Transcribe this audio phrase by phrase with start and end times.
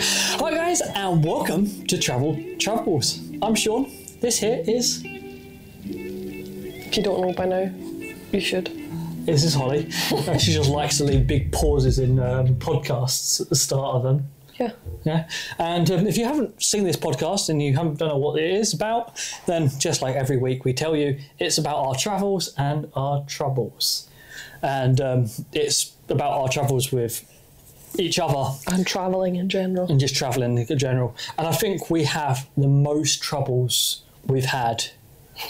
[0.00, 3.20] Hi guys, and welcome to Travel Troubles.
[3.42, 3.90] I'm Sean.
[4.20, 5.02] This here is
[5.84, 7.70] If you don't know by now,
[8.32, 8.70] you should.
[9.26, 9.90] this is Holly.
[10.38, 14.28] She just likes to leave big pauses in um, podcasts at the start of them.
[14.58, 14.72] Yeah.
[15.04, 15.28] Yeah,
[15.58, 18.50] and um, if you haven't seen this podcast and you haven't don't know what it
[18.50, 22.88] is about, then just like every week we tell you, it's about our travels and
[22.94, 24.08] our troubles,
[24.62, 27.28] and um, it's about our travels with
[27.98, 29.90] each other And travelling in general.
[29.90, 31.14] and just traveling in general.
[31.38, 34.84] And I think we have the most troubles we've had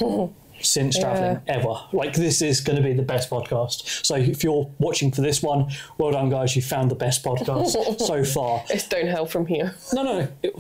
[0.61, 1.75] since traveling ever.
[1.93, 4.05] Like this is going to be the best podcast.
[4.07, 6.55] So if you're watching for this one, well done, guys.
[6.57, 8.65] You found the best podcast so far.
[8.71, 9.75] It's downhill from here.
[9.93, 10.29] No, no.
[10.43, 10.55] It,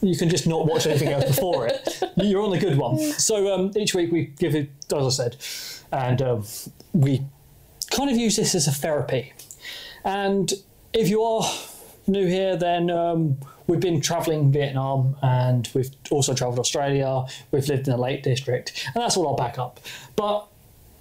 [0.00, 2.02] you can just not watch anything else before it.
[2.16, 2.98] You're on the good one.
[2.98, 5.36] So um, each week we give it, as I said,
[5.92, 6.44] and um,
[6.92, 7.22] we
[7.92, 9.32] kind of use this as a therapy.
[10.04, 10.52] And
[10.92, 11.44] if you are
[12.06, 17.24] new here, then um, we've been travelling Vietnam and we've also travelled Australia.
[17.50, 19.80] We've lived in the Lake District, and that's all I'll back up.
[20.16, 20.46] But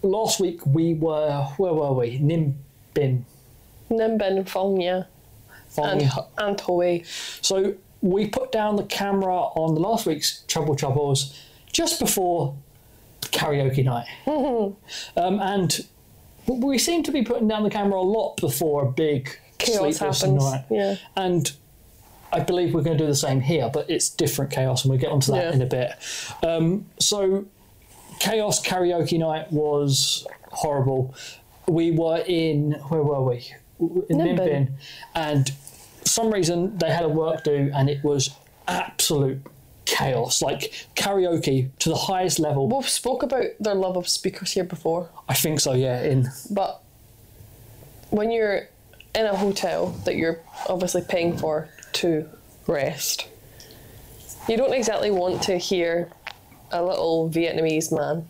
[0.01, 2.19] last week we were, where were we?
[2.19, 2.55] Ninh
[2.95, 3.23] Binh.
[3.89, 5.05] Nimbin, Phong Nha,
[5.77, 7.03] and, Phong- and Hue.
[7.41, 11.37] So we put down the camera on the last week's Trouble Troubles
[11.73, 12.55] just before
[13.21, 14.07] karaoke night.
[15.17, 15.85] um, and
[16.47, 20.21] we seem to be putting down the camera a lot before a big Chaos sleepless
[20.21, 20.43] happens.
[20.43, 20.65] night.
[20.69, 20.95] Yeah.
[21.15, 21.51] And
[22.33, 24.99] I believe we're going to do the same here, but it's different chaos, and we'll
[24.99, 25.53] get onto that Yeah.
[25.53, 25.91] in a bit.
[26.43, 27.45] Um, so,
[28.19, 31.13] chaos karaoke night was horrible.
[31.67, 33.51] We were in where were we?
[33.79, 34.69] In Ninh Binh.
[35.15, 38.29] And for some reason they had a work do, and it was
[38.67, 39.41] absolute
[39.85, 42.67] chaos, like karaoke to the highest level.
[42.67, 46.01] We've spoke about their love of speakers here before, I think so, yeah.
[46.03, 46.81] In but
[48.09, 48.67] when you're
[49.15, 52.27] in a hotel that you're obviously paying for to
[52.67, 53.27] rest,
[54.47, 56.09] you don't exactly want to hear
[56.71, 58.25] a little Vietnamese man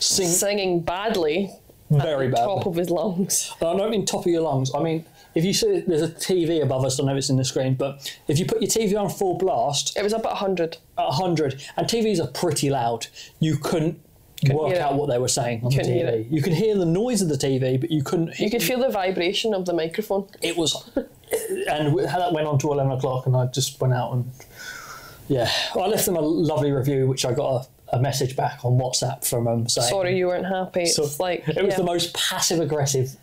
[0.00, 1.50] sing singing badly
[1.90, 2.44] very badly.
[2.44, 3.52] top of his lungs.
[3.60, 4.74] And I don't mean top of your lungs.
[4.74, 5.04] I mean,
[5.34, 8.14] if you see there's a TV above us, I know it's in the screen, but
[8.28, 10.78] if you put your TV on full blast It was up at 100.
[10.98, 13.06] at 100, and TVs are pretty loud,
[13.40, 14.00] you couldn't,
[14.52, 14.82] work hear it.
[14.82, 16.30] out what they were saying on the Couldn't hear TV.
[16.30, 18.38] You could hear the noise of the TV, but you couldn't.
[18.38, 20.28] You could feel the vibration of the microphone.
[20.42, 20.90] It was,
[21.68, 24.30] and that went on to 11 o'clock, and I just went out and
[25.28, 28.78] yeah, I left them a lovely review, which I got a, a message back on
[28.78, 29.88] WhatsApp from them saying.
[29.88, 30.82] Sorry you weren't happy.
[30.82, 31.78] It's So like it was yeah.
[31.78, 33.16] the most passive aggressive.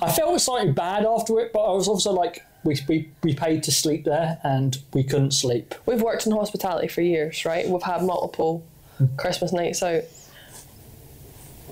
[0.00, 3.62] I felt slightly bad after it, but I was also like, we, we, we paid
[3.64, 5.74] to sleep there and we couldn't sleep.
[5.84, 7.68] We've worked in hospitality for years, right?
[7.68, 8.64] We've had multiple
[8.96, 9.06] hmm.
[9.16, 10.04] Christmas nights out.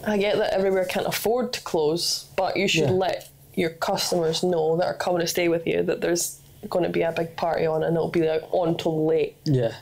[0.06, 2.90] I get that everywhere can't afford to close, but you should Yeah.
[2.90, 6.38] let your customers know that are coming to stay with you that there's
[6.70, 9.36] going to be a big party on and it'll be like on till late.
[9.44, 9.72] Yeah.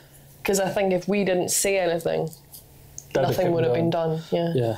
[0.41, 2.29] Because I think if we didn't say anything,
[3.13, 4.21] That'd nothing would have been done.
[4.31, 4.51] Yeah.
[4.55, 4.77] Yeah.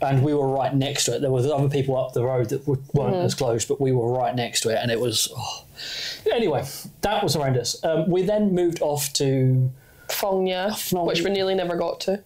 [0.00, 1.20] And we were right next to it.
[1.20, 3.14] There was other people up the road that weren't Mm-hmm.
[3.24, 5.28] as close, but we were right next to it, and it was.
[5.34, 5.64] Oh.
[6.32, 6.64] Anyway,
[7.02, 7.82] that was horrendous.
[7.84, 9.70] Um, we then moved off to
[10.08, 12.20] Nha, Phnom- which we nearly never got to.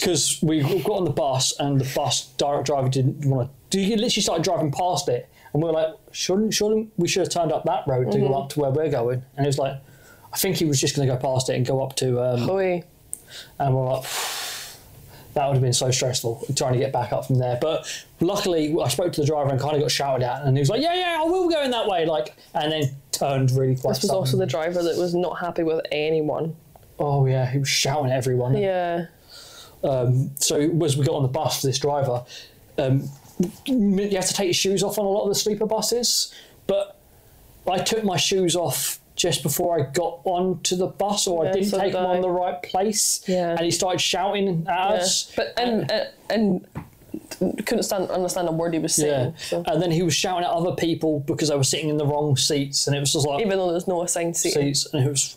[0.00, 3.54] Because we got on the bus and the bus direct driver didn't want to.
[3.78, 7.20] Do he literally started driving past it, and we were like, "Shouldn't, shouldn't we should
[7.20, 8.26] have turned up that road to Mm-hmm.
[8.28, 9.74] go up to where we're going?" And he was like,
[10.32, 12.40] "I think he was just going to go past it and go up to." Um,
[12.40, 12.82] Hoi.
[13.60, 14.04] and we're like,
[15.34, 17.86] "That would have been so stressful trying to get back up from there." But
[18.20, 20.68] luckily, I spoke to the driver and kind of got shouted at, and he was
[20.70, 23.92] like, "Yeah, yeah, I will go in that way." Like, and then turned really quite.
[23.94, 26.56] This was also the driver that was not happy with anyone.
[26.98, 28.56] Oh yeah, he was shouting at everyone.
[28.56, 29.06] Yeah.
[29.82, 32.24] Um, so as we got on the bus, this driver,
[32.78, 33.08] um,
[33.66, 36.34] you have to take your shoes off on a lot of the sleeper buses.
[36.66, 36.96] But
[37.70, 41.68] I took my shoes off just before I got onto the bus, or I didn't
[41.68, 43.22] so take them on the right place.
[43.26, 43.50] Yeah.
[43.50, 44.96] And he started shouting at Yeah.
[44.96, 45.32] us.
[45.36, 46.66] But and and,
[47.40, 49.04] and couldn't stand understand a word he was Yeah.
[49.04, 49.34] saying.
[49.38, 49.62] So.
[49.66, 52.36] And then he was shouting at other people because they were sitting in the wrong
[52.36, 54.52] seats, and it was just like Even though there's no assigned seat.
[54.54, 55.36] seats, and it was,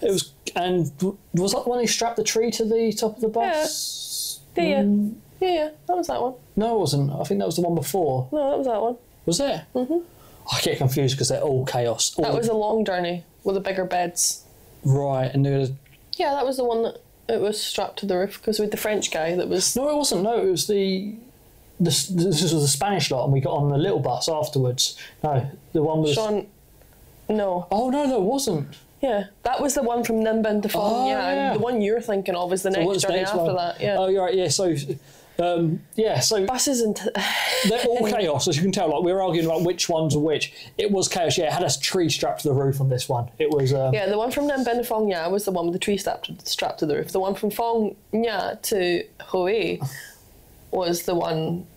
[0.00, 0.90] it was, and
[1.34, 4.40] was that when he strapped the tree to the top of the bus?
[4.56, 4.82] Yeah, yeah,
[5.40, 5.70] yeah, yeah.
[5.86, 6.34] That was that one.
[6.56, 7.12] No, it wasn't.
[7.12, 8.28] I think that was the one before.
[8.32, 8.96] No, that was that one.
[9.26, 9.60] Was it?
[9.74, 9.98] Mm-hmm.
[10.52, 12.14] I get confused because they're all chaos.
[12.16, 14.44] All That was a long journey with the bigger beds.
[14.84, 15.70] right, and there was
[16.16, 18.76] Yeah, that was the one that it was strapped to the roof because with the
[18.78, 19.76] French guy that was.
[19.76, 20.22] no, it wasn't.
[20.22, 21.14] No, it was the.
[21.80, 24.96] This, this was the Spanish lot, and we got on the little bus afterwards.
[25.22, 26.14] No, the one was.
[26.14, 26.46] Sean.
[27.28, 28.74] No, Oh no, there wasn't.
[29.00, 31.52] Yeah, that was the one from Nimbin to Phong Oh, Nha, yeah.
[31.54, 33.56] the one you're thinking of is the So next journey next after one?
[33.56, 33.80] that.
[33.80, 34.34] Yeah, Oh, you're right.
[34.34, 34.48] Yeah.
[34.48, 34.74] So
[35.40, 37.08] Um, yeah, so Buses and t-
[37.68, 38.88] they're all chaos, as you can tell.
[38.90, 40.52] Like we were arguing about which ones are which.
[40.78, 41.38] It was chaos.
[41.38, 43.30] Yeah, it had a tree strapped to the roof on this one.
[43.38, 43.72] It was.
[43.72, 45.78] Uh, yeah, the one from Ninh Binh to Phong Nha was the one with the
[45.78, 47.12] tree strapped strapped to the roof.
[47.12, 49.78] The one from Phong Nha to Hue
[50.72, 51.68] was the one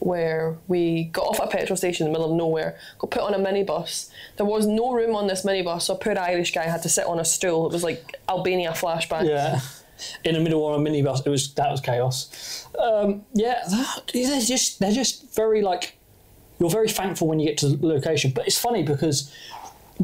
[0.00, 3.22] where we got off at a petrol station in the middle of nowhere, got put
[3.22, 4.10] on a minibus.
[4.36, 7.06] There was no room on this minibus, so a poor Irish guy had to sit
[7.06, 7.66] on a stool.
[7.66, 9.28] It was like Albania flashback.
[9.28, 9.60] Yeah.
[10.24, 12.66] In the middle of a minibus, it was that was chaos.
[12.78, 13.62] Um, yeah,
[14.14, 15.98] they're just they're just very like
[16.58, 18.32] you're very thankful when you get to the location.
[18.34, 19.30] But it's funny because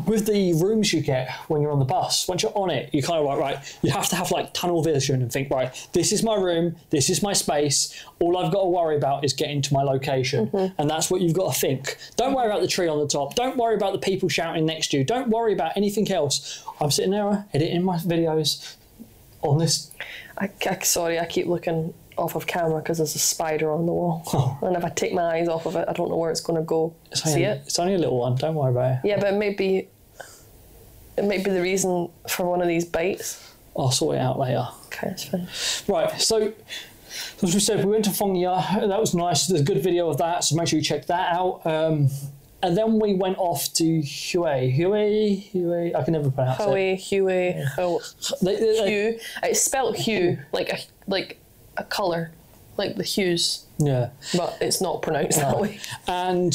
[0.05, 3.03] with the rooms you get when you're on the bus, once you're on it, you
[3.03, 3.79] kind of like right.
[3.83, 5.89] You have to have like tunnel vision and think right.
[5.93, 6.77] This is my room.
[6.91, 8.05] This is my space.
[8.21, 10.81] All I've got to worry about is getting to my location, mm-hmm.
[10.81, 11.97] and that's what you've got to think.
[12.17, 13.35] Don't worry about the tree on the top.
[13.35, 15.05] Don't worry about the people shouting next to you.
[15.05, 16.63] Don't worry about anything else.
[16.81, 18.77] I'm sitting there editing my videos
[19.41, 19.91] on this.
[20.37, 23.93] I, I, sorry, I keep looking off of camera because there's a spider on the
[23.93, 24.59] wall.
[24.63, 26.59] And if I take my eyes off of it, I don't know where it's going
[26.59, 26.95] to go.
[27.11, 27.63] It's See only, it?
[27.67, 28.37] It's only a little one.
[28.37, 29.09] Don't worry about it.
[29.09, 29.89] Yeah, but it may be,
[31.17, 33.53] it may be the reason for one of these bites.
[33.77, 34.67] I'll sort it out later.
[34.87, 35.49] Okay, it's fine.
[35.95, 36.53] Right, so
[37.43, 38.89] as we said, we went to Phong Nha.
[38.89, 39.47] That was nice.
[39.47, 41.61] There's a good video of that, so make sure you check that out.
[41.67, 42.09] Um,
[42.63, 44.45] and then we went off to Hue.
[44.47, 44.95] Hue?
[44.95, 45.93] Hue?
[45.95, 46.63] I can never pronounce it.
[46.63, 48.01] Ho,
[48.41, 49.19] They- they- they- Hue.
[49.43, 51.39] It's spelled hue, like a like
[51.77, 52.31] a colour,
[52.77, 54.11] like the hues, yeah.
[54.37, 55.79] but it's not pronounced that way.
[56.07, 56.53] And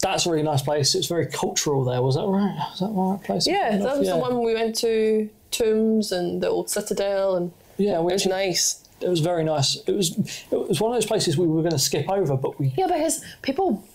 [0.00, 0.94] that's a really nice place.
[0.94, 2.02] It's very cultural there.
[2.02, 2.54] Was that right?
[2.70, 3.46] Was that the right place?
[3.46, 4.14] Yeah, that was yeah.
[4.14, 8.26] the one we went to Tombs and the old Citadel, and Yeah, we it was
[8.26, 8.84] nice.
[9.00, 9.76] it was very nice.
[9.86, 10.18] It was
[10.50, 12.88] it was one of those places we were going to skip over, but we Yeah,
[12.88, 13.86] because people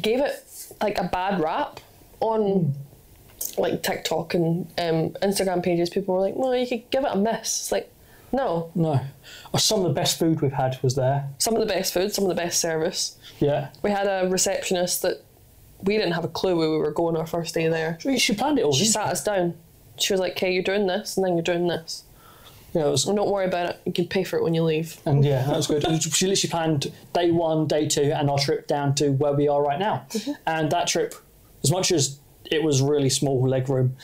[0.00, 0.44] gave it
[0.80, 1.80] like a bad rap
[2.20, 2.74] on
[3.58, 5.90] like TikTok and um, Instagram pages.
[5.90, 7.92] People were like, "Well, you could give it a miss." It's like,
[8.34, 8.70] no.
[8.74, 9.00] no.
[9.52, 11.28] Oh, Some of the best food we've had was there.
[11.38, 13.16] Some of the best food, some of the best service.
[13.38, 13.68] Yeah.
[13.82, 15.22] We had a receptionist that
[15.82, 17.98] we didn't have a clue where we were going our first day there.
[18.18, 18.72] She planned it all.
[18.74, 19.54] She sat us down.
[19.98, 22.02] She was like, "Okay, you're doing this, and then you're doing this.
[22.72, 23.80] Yeah, it was don't worry about it.
[23.84, 25.82] You can pay for it when you leave." And yeah, that was good.
[26.02, 29.62] She literally planned day one, day two, and our trip down to where we are
[29.62, 30.06] right now.
[30.46, 31.14] And that trip,
[31.62, 32.18] as much as
[32.50, 33.96] it was really small leg room,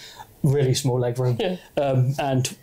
[0.45, 1.57] really small leg room, Yeah.
[1.77, 2.57] um, and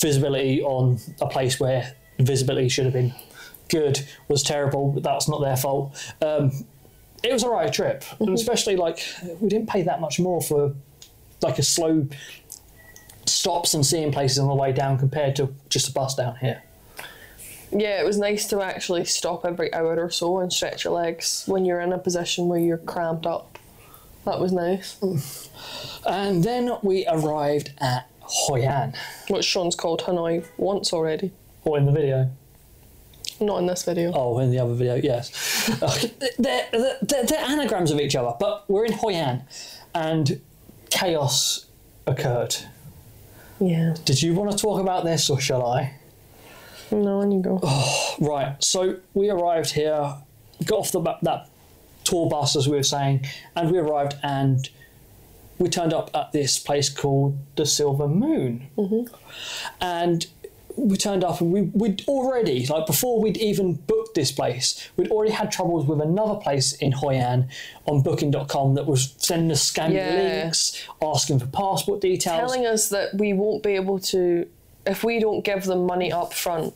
[0.00, 3.14] visibility on a place where visibility should have been
[3.68, 5.96] good was terrible, but that's not their fault.
[6.22, 6.52] Um,
[7.22, 9.00] it was a right trip, and especially like
[9.40, 10.74] we didn't pay that much more for
[11.42, 12.06] like a slow
[13.26, 16.62] stops and seeing places on the way down compared to just a bus down here.
[17.70, 21.44] Yeah, it was nice to actually stop every hour or so and stretch your legs
[21.46, 23.58] when you're in a position where you're cramped up.
[24.24, 24.96] That was nice.
[26.06, 28.94] And then we arrived at Hoi An,
[29.28, 31.32] What Sean's called Hanoi once already.
[31.64, 32.30] or in the video.
[33.40, 34.12] Not in this video.
[34.14, 35.30] Oh, in the other video, yes.
[36.38, 39.42] They're, they're, they're anagrams of each other, but we're in Hoi An,
[39.94, 40.40] and
[40.90, 41.66] chaos
[42.06, 42.54] occurred.
[43.60, 43.94] Yeah.
[44.04, 45.94] Did you want to talk about this, or shall I?
[46.90, 47.60] No, on you go.
[48.20, 50.14] Right, so we arrived here,
[50.64, 51.48] got off the that
[52.04, 54.68] tour bus, as we were saying, and we arrived and
[55.58, 58.68] we turned up at this place called the Silver Moon.
[58.76, 59.14] Mm-hmm.
[59.80, 60.26] And
[60.76, 65.10] we turned up and we, we'd already, like before we'd even booked this place, we'd
[65.10, 67.48] already had troubles with another place in Hoi An
[67.86, 70.42] on booking.com that was sending us scammy Yeah.
[70.42, 72.50] links, asking for passport details.
[72.52, 74.48] Telling us that we won't be able to,
[74.86, 76.74] if we don't give them money up front,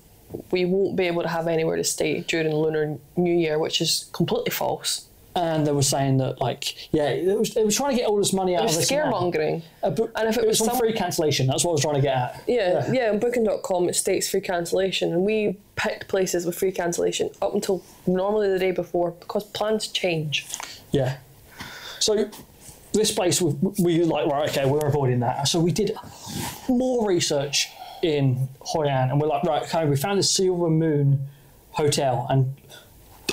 [0.50, 4.08] we won't be able to have anywhere to stay during Lunar New Year, which is
[4.12, 5.07] completely false.
[5.38, 8.16] And they were saying that, like, yeah, it was, they were trying to get all
[8.16, 9.62] this money out It was of scaremongering.
[9.82, 11.94] But And if it it was was some- free cancellation, that's what I was trying
[11.94, 12.42] to get at.
[12.48, 17.30] Yeah, yeah, on booking.com it states free cancellation and we picked places with free cancellation
[17.40, 20.44] up until normally the day before because plans change.
[20.90, 21.18] Yeah.
[22.00, 22.28] So
[22.92, 25.46] this place, we, we were like, right, okay, we're avoiding that.
[25.46, 25.92] So we did
[26.68, 27.68] more research
[28.02, 31.26] in Hoi An, and we're like, right, okay, we found the Silver Moon
[31.72, 32.54] Hotel, and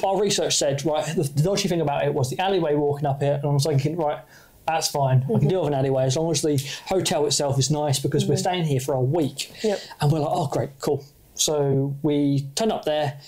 [0.04, 3.22] our research said, right, the, the dodgy thing about it was the alleyway walking up
[3.22, 4.20] here, and I was thinking, right,
[4.68, 5.24] that's fine.
[5.24, 5.48] I can mm-hmm.
[5.48, 8.40] deal with an alleyway as long as the hotel itself is nice because we're mm-hmm.
[8.40, 9.52] staying here for a week.
[9.64, 9.80] Yep.
[10.02, 11.06] And we're like, oh, great, cool.
[11.36, 13.20] So we turned up there,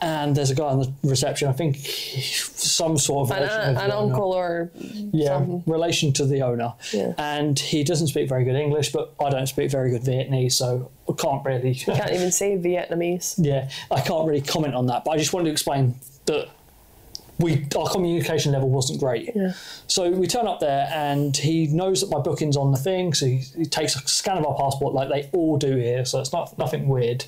[0.00, 1.48] and there's a guy on the reception.
[1.48, 5.62] I think some sort of An, relation uh, an uncle or Yeah, something.
[5.66, 6.74] relation to the owner.
[6.92, 7.14] Yeah.
[7.18, 10.90] And he doesn't speak very good English, but I don't speak very good Vietnamese, so
[11.08, 11.74] I can't really.
[11.74, 13.34] can't even say Vietnamese.
[13.38, 15.04] yeah, I can't really comment on that.
[15.04, 15.94] But I just wanted to explain
[16.26, 16.48] that
[17.38, 19.30] we our communication level wasn't great.
[19.34, 19.52] Yeah.
[19.86, 23.26] So we turn up there, and he knows that my booking's on the thing, so
[23.26, 26.04] he, he takes a scan of our passport, like they all do here.
[26.04, 27.26] So it's not nothing weird.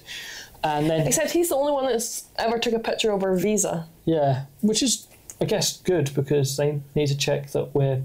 [0.64, 3.86] And then Except he's the only one that's ever took a picture of our visa.
[4.04, 5.06] yeah, which is
[5.40, 8.02] I guess good because they need to check that we're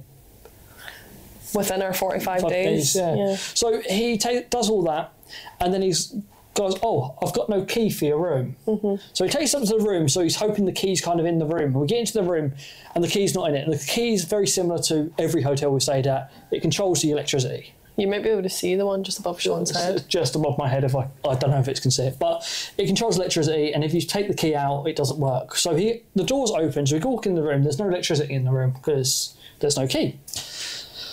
[1.55, 2.93] Within our 45 five days.
[2.93, 2.95] days.
[2.95, 3.35] yeah.
[3.35, 5.13] So he ta- does all that,
[5.59, 6.15] and then he's
[6.55, 8.95] goes, "Oh, I've got no key for your room." Mm-hmm.
[9.13, 10.09] So he takes us up to the room.
[10.09, 11.73] So he's hoping the key's kind of in the room.
[11.73, 12.53] We get into the room,
[12.95, 13.65] and the key's not in it.
[13.67, 16.31] And the key's very similar to every hotel we stayed at.
[16.51, 17.73] It controls the electricity.
[17.95, 20.05] You might be able to see the one just above Sean's head.
[20.07, 22.43] just above my head if I I don't know if it's can see it, but
[22.77, 25.55] it controls electricity and if you take the key out it doesn't work.
[25.55, 28.45] So he the door's open, so we walk in the room, there's no electricity in
[28.45, 30.19] the room because there's no key.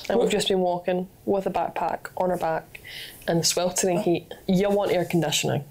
[0.09, 2.81] And we've just been walking with a backpack on our back
[3.29, 4.33] in the sweltering heat.
[4.49, 5.65] You want air conditioning.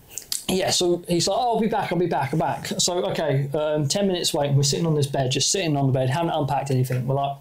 [0.48, 2.68] Yeah, so he's like, oh, I'll be back, I'll be back, I'm back.
[2.80, 5.94] So, okay, um, 10 minutes waiting, we're sitting on this bed, just sitting on the
[5.94, 7.06] bed, haven't unpacked anything.
[7.06, 7.38] We're like,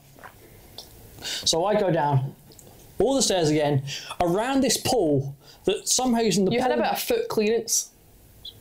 [1.23, 2.35] so I go down
[3.00, 3.83] all the stairs again,
[4.21, 7.90] around this pool that somehow using the You pool, had about a foot clearance.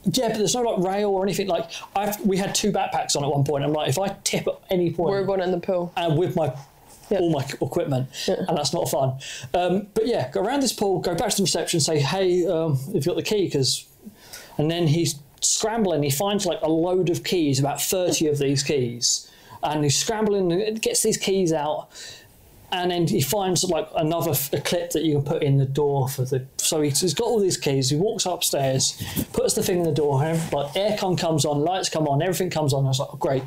[0.03, 1.47] Yeah, but there's no like rail or anything.
[1.47, 3.63] Like, I've, we had two backpacks on at one point.
[3.63, 5.91] I'm like, if I tip at any point, We're going in the pool.
[5.97, 6.53] and with my
[7.09, 7.19] Yeah.
[7.19, 9.17] all my equipment, and that's not fun.
[9.53, 12.77] Um, but yeah, go around this pool, go back to the reception, say, "Hey, um,
[12.77, 13.85] have you got the key?" Because,
[14.57, 16.03] and then he's scrambling.
[16.03, 19.29] He finds like a load of keys, about thirty of these keys,
[19.63, 21.87] and he's scrambling, and gets these keys out.
[22.69, 25.65] And then he finds like another f- a clip that you can put in the
[25.65, 26.45] door for the.
[26.57, 27.89] So he's, he's got all these keys.
[27.91, 31.87] He walks upstairs, puts the thing in the door, and like aircon comes on, lights
[31.87, 32.83] come on, everything comes on.
[32.83, 33.43] I was like, oh, great.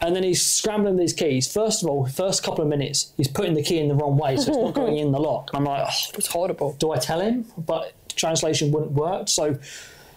[0.00, 1.50] And then he's scrambling these keys.
[1.52, 4.36] First of all, first couple of minutes, he's putting the key in the wrong way,
[4.36, 5.50] so it's not going in the lock.
[5.54, 6.72] I'm like, oh, It was horrible.
[6.80, 7.44] do I tell him?
[7.56, 9.28] But translation wouldn't work.
[9.28, 9.56] So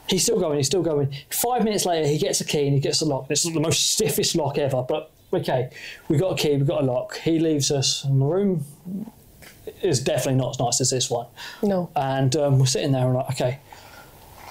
[0.09, 1.13] he's still going, he's still going.
[1.29, 3.27] Five minutes later, he gets a key and he gets the lock.
[3.29, 4.81] It's the most stiffest lock ever.
[4.81, 5.69] But okay,
[6.07, 7.17] we've got a key, we've got a lock.
[7.19, 8.65] He leaves us, and the room
[9.81, 11.27] is definitely not as nice as this one.
[11.61, 11.89] No.
[11.95, 13.59] And um, we're sitting there and we're like, okay,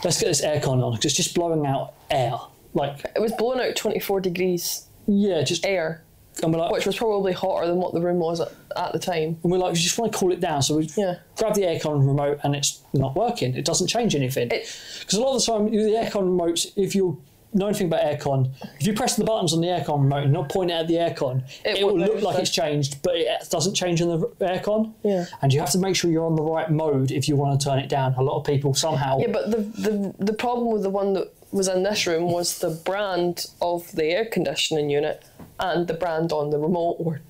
[0.05, 2.35] let's get this aircon on because it's just blowing out air.
[2.75, 5.65] Like, It was blowing out 24 degrees yeah, just.
[5.65, 6.03] air,
[6.43, 8.99] And we're like, which was probably hotter than what the room was at, at the
[8.99, 9.39] time.
[9.43, 10.61] and we're like, we just want to cool it down.
[10.63, 11.17] So we Yeah.
[11.39, 13.57] grab the aircon remote and it's not working.
[13.57, 14.49] It doesn't change anything.
[14.49, 17.23] Because a lot of the time, the aircon remotes, if you
[17.55, 18.51] know anything about aircon,
[18.81, 20.95] if you press the buttons on the aircon remote and not point it at the
[20.95, 24.93] aircon, It it, will look like it's changed, but it doesn't change in the aircon.
[25.03, 25.27] Yeah.
[25.43, 27.65] And you have to make sure you're on the right mode if you want to
[27.65, 28.15] turn it down.
[28.15, 29.19] A lot of people somehow.
[29.19, 32.59] Yeah, but the, the the problem with the one that was in this room was
[32.59, 35.25] the brand of the air conditioning unit
[35.59, 37.21] and the brand on the remote were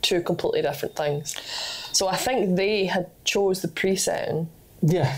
[0.00, 1.36] two completely different things.
[1.92, 4.48] So I think they had chose the presetting
[4.82, 5.16] yeah.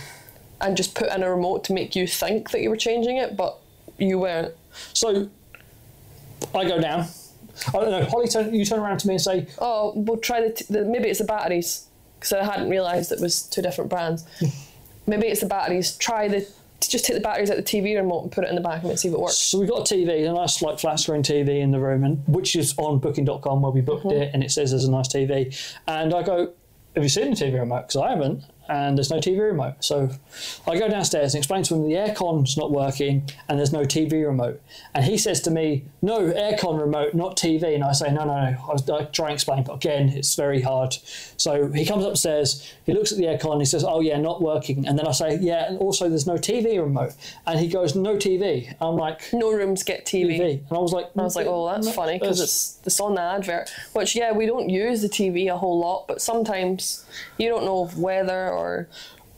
[0.60, 3.36] and just put in a remote to make you think that you were changing it,
[3.36, 3.58] but
[3.98, 4.54] you weren't.
[4.92, 5.28] So
[6.54, 7.06] I go down.
[7.68, 8.04] I don't know.
[8.06, 10.84] Holly, turn, you turn around to me and say, Oh, we'll try the, t- the
[10.84, 11.86] maybe it's the batteries
[12.18, 14.24] because I hadn't realised it was two different brands.
[15.06, 15.96] maybe it's the batteries.
[15.96, 16.46] Try the
[16.80, 18.86] just take the batteries out the TV remote and put it in the back of
[18.86, 19.36] it and see if it works.
[19.36, 22.22] So we've got a TV, a nice like flat screen TV in the room, and
[22.26, 24.22] which is on Booking.com where we booked mm-hmm.
[24.22, 25.56] it, and it says there's a nice TV.
[25.86, 26.52] And I go,
[26.94, 29.76] "Have you seen the TV remote?" Because I haven't, and there's no TV remote.
[29.80, 30.10] So
[30.66, 34.24] I go downstairs and explain to him the aircon's not working, and there's no TV
[34.26, 34.60] remote.
[34.94, 38.34] And he says to me, "No aircon remote, not TV." And I say, "No, no,
[38.34, 40.96] no." I, was, I try and explain, but again, it's very hard.
[41.36, 44.86] So he comes upstairs, he looks at the aircon, he says, "Oh yeah, not working."
[44.86, 47.14] And then I say, "Yeah, and also there's no TV remote."
[47.46, 49.32] And he goes, "No TV." I'm like.
[49.32, 50.38] No rooms get TV.
[50.38, 50.68] TV.
[50.68, 53.22] And I was like, I was like, oh, that's funny because it's it's on the
[53.22, 53.70] advert.
[53.92, 57.04] Which yeah, we don't use the TV a whole lot, but sometimes
[57.38, 58.88] you don't know of weather or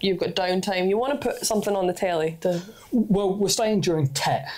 [0.00, 0.88] you've got downtime.
[0.88, 4.49] You want to put something on the telly to well, we're staying during TET.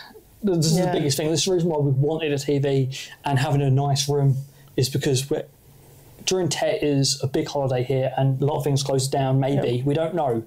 [0.43, 0.87] This is Yeah.
[0.87, 1.31] the biggest thing.
[1.31, 4.37] This is the reason why we wanted a TV and having a nice room
[4.77, 5.47] is because we're,
[6.25, 9.41] during TET is a big holiday here and a lot of things close down.
[9.41, 10.45] Maybe we don't know,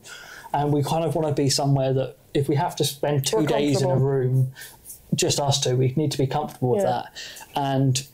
[0.54, 3.38] and we kind of want to be somewhere that if we have to spend 2
[3.38, 4.54] We're days in a room,
[5.14, 7.12] just us two, we need to be comfortable with that,
[7.56, 8.08] and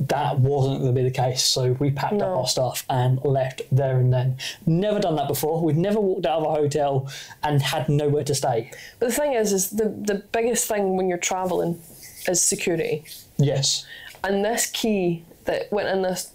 [0.00, 1.42] that wasn't going to be the case.
[1.42, 4.38] So we packed up our stuff and left there and then.
[4.66, 5.62] Never done that before.
[5.62, 7.10] We'd never walked out of a hotel
[7.42, 8.70] and had nowhere to stay.
[8.98, 11.80] But the thing is, is the the biggest thing when you're traveling
[12.26, 13.04] is security.
[13.38, 13.86] Yes.
[14.24, 16.32] And this key that went in this,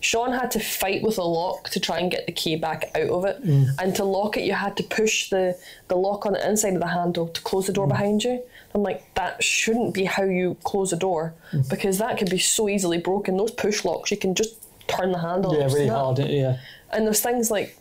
[0.00, 3.08] Sean had to fight with a lock to try and get the key back out
[3.08, 3.42] of it.
[3.44, 3.68] Mm.
[3.80, 5.56] And to lock it, you had to push the,
[5.88, 7.90] the lock on the inside of the handle to close the door mm.
[7.90, 8.42] behind you.
[8.74, 11.34] I'm like, that shouldn't be how you close a door
[11.70, 13.36] because that could be so easily broken.
[13.36, 14.56] Those push locks, you can just
[14.86, 15.54] turn the handle.
[15.54, 15.96] Yeah, really snap.
[15.96, 16.18] hard.
[16.18, 16.58] Yeah.
[16.92, 17.76] And there's things like,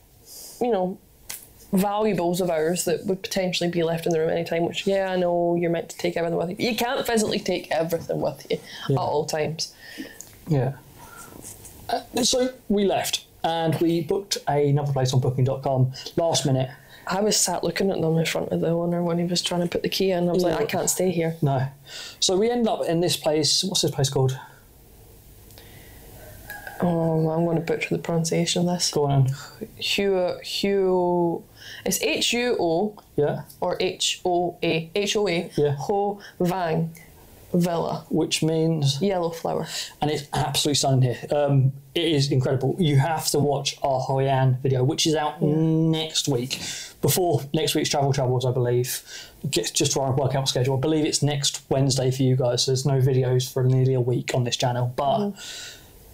[0.61, 0.97] you know,
[1.73, 5.17] valuables of ours that would potentially be left in the room anytime, which, yeah, I
[5.17, 6.55] know you're meant to take everything with you.
[6.55, 9.73] But you can't physically take everything with you at all times.
[10.47, 10.73] Yeah.
[11.89, 16.69] Uh, so we left, and we booked another place on Booking.com last minute.
[17.07, 19.61] I was sat looking at them in front of the owner when he was trying
[19.61, 20.27] to put the key in.
[20.27, 21.35] I was like, I can't stay here.
[21.41, 21.67] No,
[22.19, 23.63] so we end up in this place.
[23.63, 24.37] What's this place called?
[26.81, 28.91] Oh, I'm going to butcher the pronunciation of this.
[28.91, 29.29] Go on.
[29.77, 31.43] Hugh, Hugh,
[31.85, 35.75] it's H U O Yeah, or H O A, H O A, Yeah.
[35.77, 36.93] Hoa Vang
[37.55, 39.67] Villa, which means yellow flower.
[40.01, 41.17] and it's absolutely stunning here.
[41.31, 42.75] Um, it is incredible.
[42.77, 46.59] You have to watch our Hoi An video, which is out next week,
[47.01, 49.01] before next week's Travel Troubles, I believe.
[49.49, 50.75] Get- Just trying to work out schedule.
[50.77, 52.63] I believe it's next Wednesday for you guys.
[52.63, 55.31] So There's no videos for nearly a week on this channel, but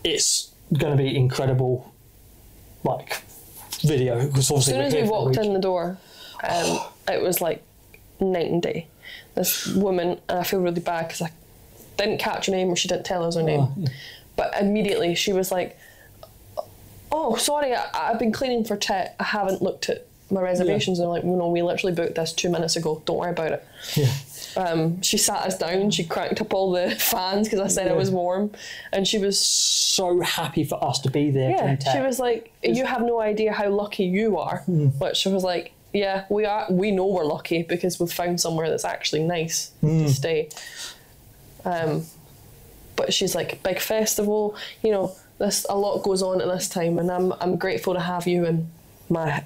[0.03, 1.91] it's going to be incredible.
[2.83, 3.21] Like
[3.81, 5.97] video because obviously, As soon as we here for a walked in the door,
[6.43, 7.63] um, it was like
[8.19, 8.87] night and day.
[9.35, 11.31] This woman, and I feel really bad because I
[11.97, 13.61] didn't catch her name or she didn't tell us her name.
[13.61, 13.85] Oh,
[14.35, 15.77] But immediately she was like,
[17.11, 19.15] "Oh, sorry, I, I've been cleaning for Tet.
[19.19, 22.33] I haven't looked at my reservations." And I'm like, "No, no, we literally booked this
[22.33, 23.01] two minutes ago.
[23.05, 24.11] Don't worry about it." Yeah.
[24.57, 25.91] Um, she sat us down.
[25.91, 28.51] She cranked up all the fans because I said it was warm,
[28.91, 31.51] and she was So happy for us to be there.
[31.51, 31.77] yeah.
[31.93, 34.87] She was like, "You have no idea how lucky you are," Hmm.
[34.87, 36.65] which I was like, "Yeah, we are.
[36.69, 40.05] We know we're lucky because we've found somewhere that's actually nice Hmm.
[40.05, 40.49] to stay."
[41.65, 42.05] Um,
[42.95, 45.11] but she's like, "Big festival, you know.
[45.37, 48.45] This a lot goes on at this time, and I'm I'm grateful to have you
[48.45, 48.67] in
[49.09, 49.43] my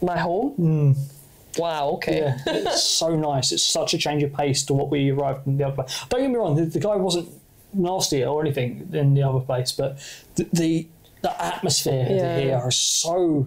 [0.00, 1.58] my home." Mm.
[1.58, 1.88] Wow.
[1.94, 2.20] Okay.
[2.20, 2.26] Hmm.
[2.26, 2.38] Yeah,
[2.70, 3.50] it's so nice.
[3.52, 6.04] It's such a change of pace to what we arrived in the other place.
[6.08, 7.28] Don't get me wrong, the, the guy wasn't
[7.72, 9.98] nasty or anything in the other place, but
[10.36, 10.86] the the,
[11.22, 12.38] the atmosphere Yeah.
[12.38, 13.46] here is so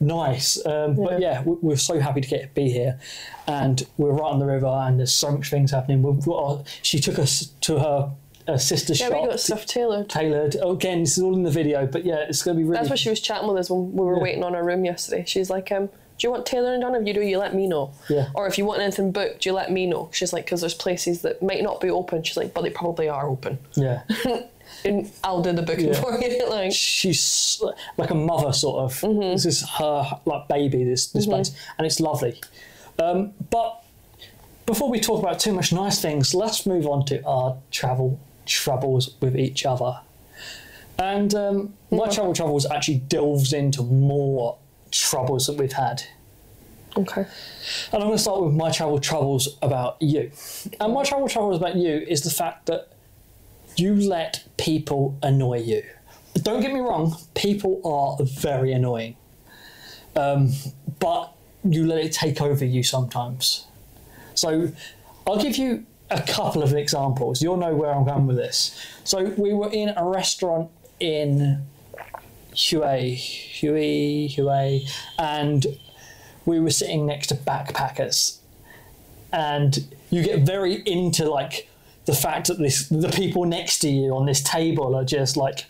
[0.00, 0.64] nice.
[0.66, 2.98] Um, But yeah, we- we're so happy to get be here,
[3.46, 6.02] and we're right on the river, and there's so much things happening.
[6.02, 8.10] We've got she took us to her,
[8.48, 9.22] her sister's Yeah, shop.
[9.22, 10.08] we got stuff tailored.
[10.08, 11.00] Tailored again.
[11.00, 12.78] This is all in the video, but yeah, it's going to be really.
[12.78, 14.22] That's what she was chatting with us when we were Yeah.
[14.22, 15.24] waiting on our room yesterday.
[15.26, 16.94] She's like, um, "Do you want tailoring done?
[16.94, 17.90] If you do, you let me know.
[18.08, 18.28] Yeah.
[18.34, 21.22] Or if you want anything booked, you let me know." She's like, "Because there's places
[21.22, 24.00] that might not be open." She's like, "But they probably are open, yeah.
[24.84, 26.00] and I'll do the booking Yeah.
[26.00, 27.62] for you." like, she's
[27.96, 29.20] like a mother sort of Mm-hmm.
[29.20, 32.40] this is her like baby this this place and it's lovely
[32.98, 33.82] um, but
[34.66, 39.14] before we talk about too much nice things let's move on to our travel troubles
[39.20, 40.00] with each other
[40.98, 44.58] and um, my travel troubles actually delves into more
[44.90, 46.02] troubles that we've had
[46.96, 47.20] okay,
[47.92, 50.32] and I'm going to start with my travel troubles about you.
[50.80, 52.92] And my travel troubles about you is the fact that
[53.80, 55.82] you let people annoy you.
[56.34, 59.16] Don't get me wrong, people are very annoying.
[60.16, 60.52] Um,
[60.98, 61.32] but
[61.64, 63.66] you let it take over you sometimes.
[64.34, 64.72] So
[65.26, 67.42] I'll give you a couple of examples.
[67.42, 68.84] You'll know where I'm going with this.
[69.04, 71.66] So we were in a restaurant in
[72.54, 74.80] Hue, Hue, Hue,
[75.18, 75.66] and
[76.46, 78.38] we were sitting next to backpackers,
[79.32, 81.69] and you get very into like
[82.10, 85.66] the fact that this the people next to you on this table are just like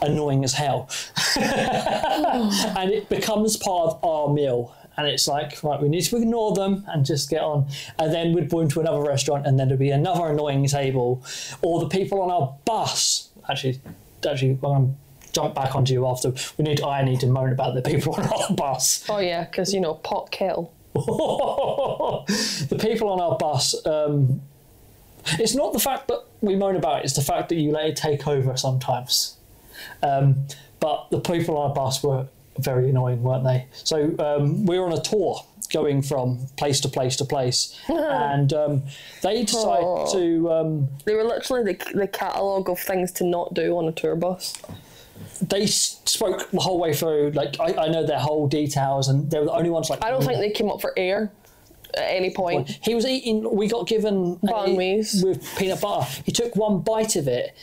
[0.00, 0.88] annoying as hell,
[1.36, 4.74] and it becomes part of our meal.
[4.96, 7.68] And it's like, right, we need to ignore them and just get on.
[8.00, 11.22] And then we'd go into another restaurant, and then there'd be another annoying table,
[11.62, 13.28] or the people on our bus.
[13.48, 13.80] Actually,
[14.28, 14.96] actually, I'm
[15.32, 16.32] jump back onto you after.
[16.56, 16.80] We need.
[16.80, 19.04] I need to moan about the people on our bus.
[19.08, 20.74] oh yeah, because you know, pot kettle.
[20.94, 23.86] the people on our bus.
[23.86, 24.40] Um,
[25.38, 27.86] it's not the fact that we moan about it; it's the fact that you let
[27.86, 29.36] it take over sometimes.
[30.02, 30.46] Um,
[30.80, 32.26] but the people on our bus were
[32.58, 33.66] very annoying, weren't they?
[33.72, 38.52] So um, we were on a tour going from place to place to place, and
[38.52, 38.82] um,
[39.22, 40.12] they decided Aw.
[40.12, 40.52] to.
[40.52, 44.16] Um, They were literally the the catalogue of things to not do on a tour
[44.16, 44.54] bus.
[45.42, 47.30] they spoke the whole way through.
[47.32, 49.90] Like I, I know their whole details, and they were the only ones.
[49.90, 51.30] Like I don't think they came up for air
[51.98, 52.68] at any point.
[52.82, 53.48] He was eating.
[53.54, 55.22] We got given Banh mi's.
[55.24, 56.06] with peanut butter.
[56.24, 57.54] He took one bite of it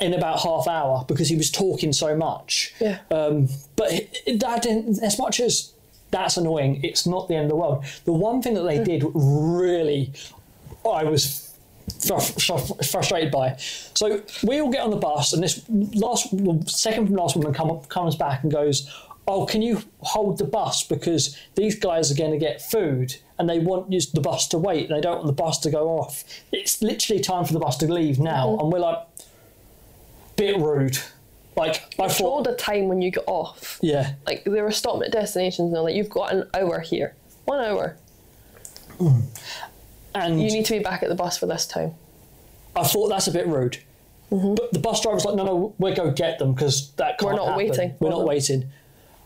[0.00, 2.74] in about half hour because he was talking so much.
[2.80, 2.98] Yeah.
[3.10, 3.92] Um, but
[4.26, 5.02] it- that didn't.
[5.02, 5.72] As much as
[6.10, 7.84] that's annoying, it's not the end of the world.
[8.04, 10.12] The one thing that they did really,
[10.88, 11.42] I was.
[12.00, 13.56] Fr- fr- frustrated by.
[13.58, 16.28] So we all get on the bus, and this last,
[16.66, 18.90] second from last woman come up, comes back and goes,
[19.26, 23.48] "Oh, can you hold the bus because these guys are going to get food and
[23.48, 25.88] they want you- the bus to wait and they don't want the bus to go
[25.98, 26.24] off.
[26.52, 28.60] It's literally time for the bus to leave now." Mm-hmm.
[28.60, 28.98] And we're like,
[30.36, 30.98] bit rude.
[31.56, 33.78] Like I thought, Told a time when you get off.
[33.80, 37.14] yeah, Like they were stopping at destinations and they're like, "You've got an hour here.
[37.44, 37.96] One hour.
[38.98, 39.22] Mm.
[40.16, 41.94] and You need to be back at the bus for this time."
[42.74, 43.78] I thought that's a bit rude.
[44.32, 44.54] Mm-hmm.
[44.56, 47.36] But the bus driver's like, no, no, we'll go get them because that can't We're
[47.36, 47.56] not happen.
[47.68, 48.64] waiting We're not them." waiting.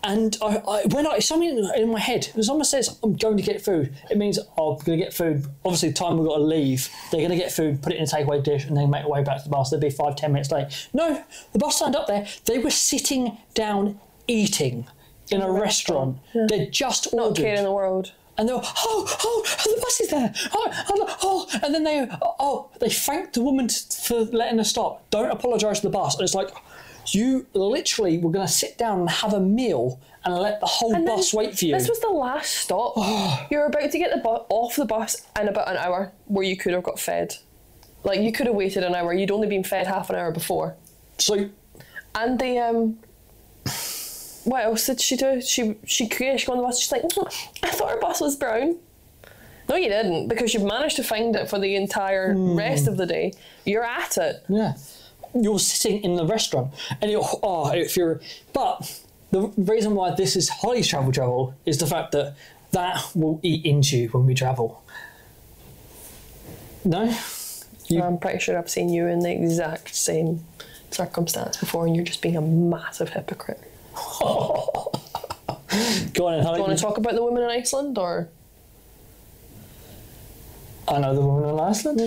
[0.05, 3.43] And I, I, when I, something in my head, when someone says I'm going to
[3.43, 5.47] get food, it means oh, I'm going to get food.
[5.65, 8.05] Obviously, the time we've got to leave, they're going to get food, put it in
[8.05, 9.71] a takeaway dish, and then make their way back to the bus.
[9.71, 10.89] They'll be five, ten minutes late.
[10.93, 12.27] No, the bus turned up there.
[12.45, 14.87] They were sitting down eating
[15.31, 16.19] in a restaurant.
[16.33, 17.43] They're just Not ordered.
[17.43, 18.13] care in the world.
[18.39, 20.33] And they were, oh, oh, the bus is there.
[20.55, 21.61] Oh, oh, oh.
[21.61, 25.11] And then they, oh, they thanked the woman for letting us stop.
[25.11, 26.15] Don't apologise to the bus.
[26.15, 26.51] And it's like,
[27.15, 30.95] you literally were going to sit down and have a meal and let the whole
[30.95, 31.73] And then bus wait for you.
[31.73, 32.95] This was the last stop.
[33.51, 36.57] You're about to get the bu- off the bus in about an hour where you
[36.57, 37.37] could have got fed.
[38.05, 39.13] Like you could have waited an hour.
[39.13, 40.77] You'd only been fed half an hour before.
[41.19, 41.49] so,
[42.15, 42.99] And the um.
[44.45, 45.43] What else did she do?
[45.43, 46.81] She she yeah, she got on the bus.
[46.81, 48.79] She's like, "Mm, I thought our bus was brown.
[49.69, 53.05] No, you didn't, because you've managed to find it for the entire rest of the
[53.05, 53.35] day.
[53.67, 54.43] You're at it.
[54.49, 54.73] yeah,
[55.35, 58.21] you're sitting in the restaurant and you're, oh, if you're,
[58.53, 62.35] but the reason why this is Holly's travel travel is the fact that
[62.73, 64.83] that will eat into you when we travel.
[66.85, 67.15] No?
[67.87, 70.45] You- I'm pretty sure I've seen you in the exact same
[70.91, 73.61] circumstance before, and you're just being a massive hypocrite.
[76.15, 76.57] Go on Holly.
[76.57, 78.29] Do you want to talk about the women in Iceland, or
[80.91, 82.01] I know the woman in Iceland.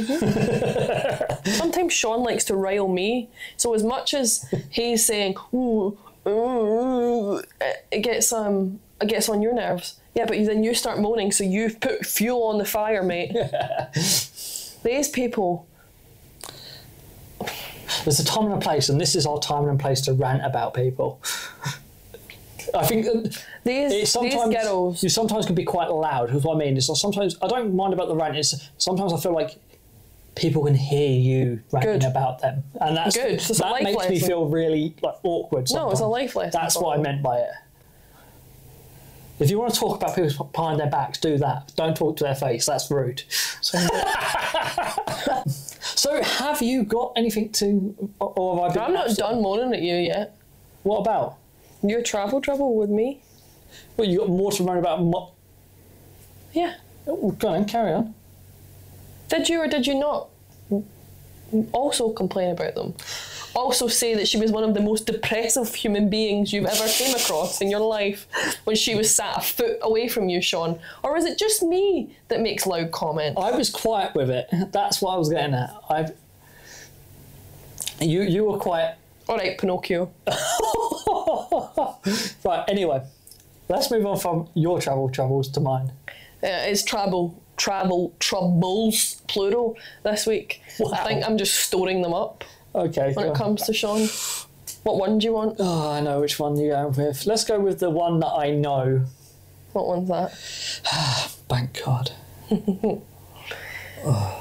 [1.46, 3.30] sometimes Sean likes to rile me.
[3.58, 9.42] So as much as he's saying, "Ooh, ooh," it- it gets um, it gets on
[9.42, 9.96] your nerves.
[10.16, 13.34] Yeah, but then you start moaning, so you've put fuel on the fire, mate.
[14.84, 15.68] These people,
[18.04, 20.44] There's a time and a place, and this is our time and place to rant
[20.46, 21.22] about people.
[22.74, 26.34] I think uh, these it these sometimes you sometimes can be quite loud.
[26.34, 26.78] Is what I mean.
[26.78, 28.36] It's sometimes I don't mind about the rant.
[28.38, 29.58] It's sometimes I feel like
[30.36, 32.04] people can hear you ranting Good.
[32.04, 33.40] about them, and that's Good.
[33.40, 35.70] That life makes me feel really like awkward.
[35.72, 36.12] No, it's a sometimes.
[36.12, 36.62] life lesson.
[36.62, 37.50] That's what I meant by it.
[39.40, 41.74] If you want to talk about people behind their backs, do that.
[41.76, 42.68] Don't talk to their face.
[42.68, 43.24] That's rude.
[43.62, 43.80] So,
[46.22, 48.84] have you got anything to, or have I been?
[48.84, 50.38] I'm not done moaning at you yet.
[50.84, 51.38] What about?
[51.84, 53.22] Your travel trouble with me?
[53.98, 55.02] Well, you got more to worry about.
[55.04, 55.32] Mo-
[56.54, 56.76] Yeah.
[57.08, 58.14] oh, go on, carry on.
[59.30, 60.28] Did you or did you not
[61.72, 62.94] also complain about them?
[63.54, 67.14] Also say that she was one of the most depressive human beings you've ever came
[67.16, 68.28] across in your life
[68.64, 70.80] when she was sat a foot away from you, Sean?
[71.04, 73.40] Or is it just me that makes loud comments?
[73.42, 74.48] I was quiet with it.
[74.72, 75.70] That's what I was getting at.
[75.90, 76.08] I.
[78.00, 78.96] You you were quiet.
[79.32, 80.12] All right, Pinocchio.
[82.44, 82.66] Right.
[82.68, 83.02] Anyway,
[83.70, 85.92] let's move on from your travel troubles to mine.
[86.44, 90.62] Uh, it's travel, travel, troubles, plural, this week.
[90.80, 90.92] Wow.
[90.94, 92.44] I think I'm just storing them up
[92.76, 93.14] Okay.
[93.14, 93.36] when it on.
[93.36, 94.10] comes to Sean.
[94.84, 95.58] What one do you want?
[95.60, 97.26] Oh, I know which one you're going with.
[97.26, 99.06] Let's go with the one that I know.
[99.74, 100.34] What one's that?
[101.48, 102.12] Bank card.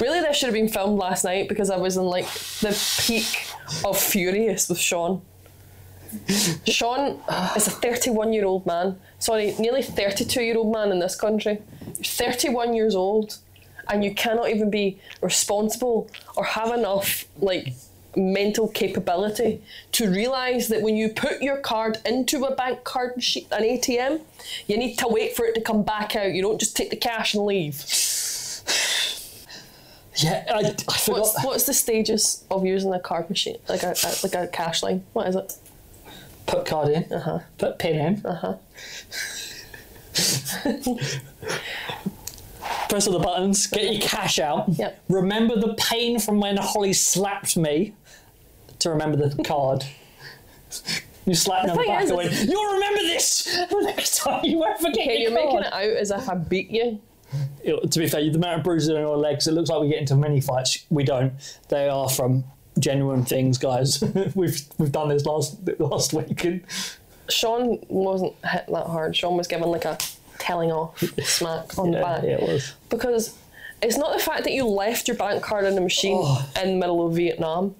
[0.00, 2.26] Really, this should have been filmed last night because I was in like
[2.60, 3.48] the peak
[3.84, 5.22] of furious with Sean.
[6.66, 7.20] Sean
[7.56, 8.98] is a 31 year old man.
[9.18, 11.60] Sorry, nearly 32 year old man in this country.
[11.86, 13.38] You're 31 years old
[13.88, 17.74] and you cannot even be responsible or have enough like
[18.16, 19.60] mental capability
[19.92, 24.20] to realise that when you put your card into a bank card an ATM,
[24.66, 26.32] you need to wait for it to come back out.
[26.32, 27.74] You don't just take the cash and leave.
[30.16, 31.20] Yeah, I, I forgot.
[31.20, 34.82] What's, what's the stages of using a card machine, like a, a like a cash
[34.82, 35.04] line?
[35.12, 35.54] What is it?
[36.46, 37.12] Put card in.
[37.12, 37.40] Uh-huh.
[37.58, 38.26] Put pin in.
[38.26, 38.54] Uh huh.
[42.88, 43.66] Press all the buttons.
[43.66, 44.68] Get your cash out.
[44.68, 45.02] Yep.
[45.08, 47.94] Remember the pain from when Holly slapped me.
[48.80, 49.84] To remember the card.
[51.24, 54.58] You slapped me on the back and went, You'll remember this the next time you
[54.58, 57.00] won't forget Okay, you're making it out as if I beat you.
[57.62, 59.88] It- to be fair, the amount of bruises on your legs, it looks like we
[59.88, 60.84] get into many fights.
[60.90, 61.32] We don't.
[61.68, 62.44] They are from
[62.78, 64.02] genuine things, guys.
[64.34, 66.44] we've we've done this last last week.
[66.44, 66.62] And
[67.28, 69.16] Sean wasn't hit that hard.
[69.16, 69.96] Sean was given like a
[70.38, 72.74] telling off smack on the yeah, back yeah, it was.
[72.90, 73.38] because
[73.80, 76.50] it's not the fact that you left your bank card in the machine Oh.
[76.62, 77.74] in the middle of Vietnam.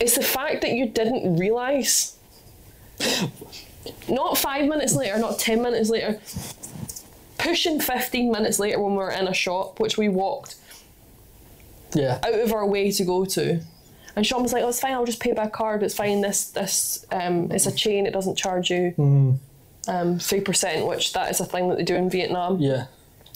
[0.00, 2.16] It's the fact that you didn't realise.
[4.08, 6.18] Not five minutes later, not ten minutes later,
[7.38, 10.56] pushing 15 minutes later when we were in a shop, which we walked
[11.92, 12.18] Yeah.
[12.24, 13.60] out of our way to go to.
[14.16, 14.92] And Sean was like, "Oh, it's fine.
[14.92, 15.82] I'll just pay by card.
[15.82, 16.20] It's fine.
[16.20, 18.06] This this um, it's a chain.
[18.06, 18.94] It doesn't charge you
[19.88, 22.58] um three percent, which that is a thing that they do in Vietnam.
[22.60, 22.86] Yeah.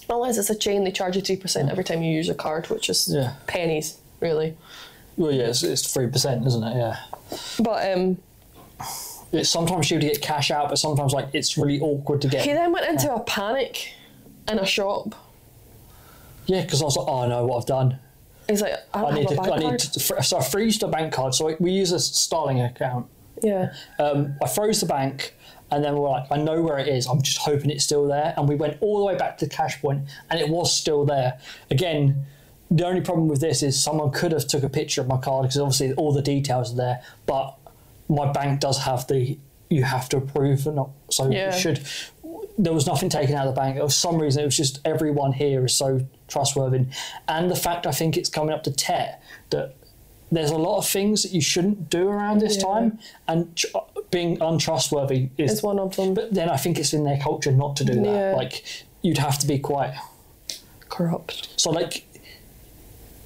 [0.09, 2.71] Unless it's a chain, they charge you three percent every time you use a card,
[2.71, 3.35] which is Yeah.
[3.47, 4.57] pennies, really.
[5.19, 6.77] Well, yeah, it's, it's 3%, isn't it?
[6.77, 6.97] Yeah.
[7.59, 8.19] But um,
[9.33, 12.45] It's sometimes you to get cash out, but sometimes like it's really awkward to get.
[12.45, 13.93] he then went into a panic
[14.49, 15.14] in a shop.
[16.47, 17.99] Yeah, because I was like, oh, I know what I've done.
[18.49, 19.41] He's like, I don't I need to.
[19.41, 20.23] I need to.
[20.23, 21.35] So I freezed the bank card.
[21.35, 23.07] So we use a Starling account.
[23.43, 23.75] Yeah.
[23.99, 25.35] Um, I froze the bank,
[25.71, 27.07] and then we're like, I know where it is.
[27.07, 28.33] I'm just hoping it's still there.
[28.38, 31.05] And we went all the way back to the cash point, and it was still
[31.05, 31.38] there.
[31.71, 32.25] Again,
[32.71, 35.45] the only problem with this is someone could have took a picture of my card
[35.45, 37.03] because obviously all the details are there.
[37.27, 37.58] But
[38.09, 39.38] my bank does have the
[39.71, 40.90] you have to approve or not.
[41.11, 41.49] So Yeah.
[41.55, 41.81] it should.
[42.57, 43.79] There was nothing taken out of the bank.
[43.79, 46.87] For some reason, it was just everyone here is so trustworthy,
[47.29, 49.75] and the fact I think it's coming up to Tet that
[50.33, 52.62] there's a lot of things that you shouldn't do around this Yeah.
[52.64, 53.68] time, and tr-
[54.11, 56.14] being untrustworthy is Is one of them.
[56.14, 58.05] But then I think it's in their culture not to do that.
[58.05, 58.35] Yeah.
[58.35, 58.64] Like
[59.03, 59.94] you'd have to be quite.
[60.88, 61.49] Corrupt.
[61.61, 62.07] So like,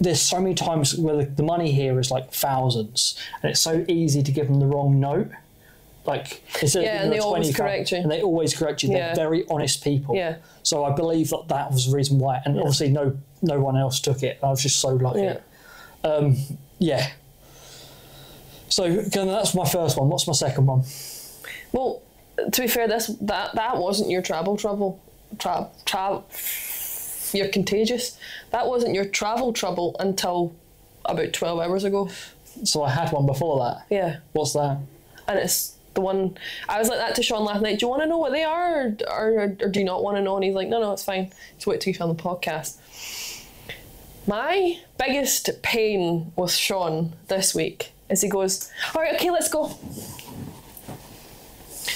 [0.03, 4.23] there's so many times where the, money here is like thousands, and it's so easy
[4.23, 5.31] to give them the wrong note.
[6.05, 7.99] Like instead Yeah, and they always 20 correct you.
[7.99, 8.89] and they always correct you.
[8.89, 10.17] They're very honest people.
[10.17, 10.37] Yeah.
[10.65, 14.01] So I believe that that was the reason why, and obviously no no one else
[14.01, 14.39] took it.
[14.43, 15.23] I was just so lucky.
[15.23, 15.39] Yeah.
[16.03, 16.37] Um,
[16.79, 17.11] yeah.
[18.69, 20.09] So that's my first one.
[20.09, 20.83] What's my second one?
[21.73, 22.03] Well,
[22.51, 25.01] to be fair, this that that wasn't your travel trouble.
[25.39, 26.23] Tra- tra-
[27.35, 28.19] you're contagious.
[28.51, 30.55] That wasn't your travel trouble until
[31.05, 32.09] about twelve hours ago.
[32.65, 33.87] So I had one before that.
[33.91, 34.79] Yeah, What's that?
[35.29, 36.37] and it's the one
[36.69, 37.79] I was like that to Sean last night.
[37.79, 40.17] Do you want to know what they are, or, or, or do you not want
[40.17, 40.37] to know?
[40.37, 41.31] And he's like, No, no, it's fine.
[41.57, 42.77] Just wait till you film the podcast.
[44.27, 49.77] My biggest pain with Sean this week is he goes, All right, okay, let's go.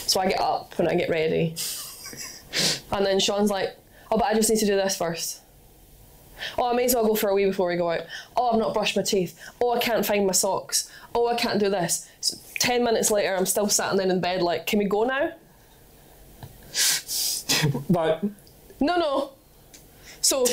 [0.06, 1.54] So I get up and I get ready.
[2.92, 3.76] And then Sean's like,
[4.10, 5.40] Oh, but I just need to do this first.
[6.58, 8.02] Oh, I may as well go for a wee before we go out.
[8.36, 9.40] Oh, I've not brushed my teeth.
[9.60, 10.90] Oh, I can't find my socks.
[11.14, 12.08] Oh, I can't do this.
[12.20, 15.32] So Ten minutes later, I'm still sitting in bed, like, can we go now?
[17.88, 18.20] Right.
[18.80, 19.30] No, no.
[20.20, 20.44] So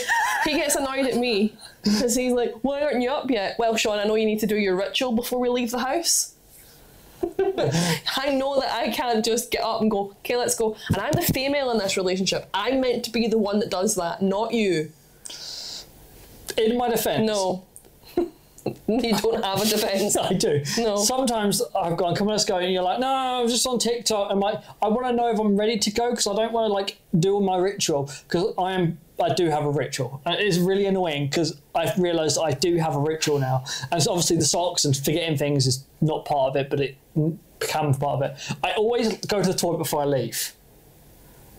[0.46, 3.56] he gets annoyed at me because he's like, why aren't you up yet?
[3.60, 6.33] Well, Sean, I know you need to do your ritual before we leave the house.
[8.18, 10.76] I know that I can't just get up and go, okay, let's go.
[10.90, 12.50] And I'm the female in this relationship.
[12.54, 14.92] I'm meant to be the one that does that, not you.
[16.58, 17.26] In my defence.
[17.26, 17.64] No.
[18.88, 20.16] you don't have a defence.
[20.18, 20.64] I do.
[20.78, 20.98] No.
[20.98, 22.58] Sometimes I've gone, come on, let's go.
[22.58, 24.32] And you're like, no, I'm just on TikTok.
[24.32, 26.70] I'm like, I want to know if I'm ready to go because I don't want
[26.70, 29.00] to like do all my ritual because I am.
[29.22, 30.22] I do have a ritual.
[30.26, 33.64] And it's really annoying because I've realised I do have a ritual now.
[33.92, 36.98] And so obviously the socks and forgetting things is not part of it, but it
[37.60, 38.58] becomes part of it.
[38.64, 40.54] I always go to the toilet before I leave.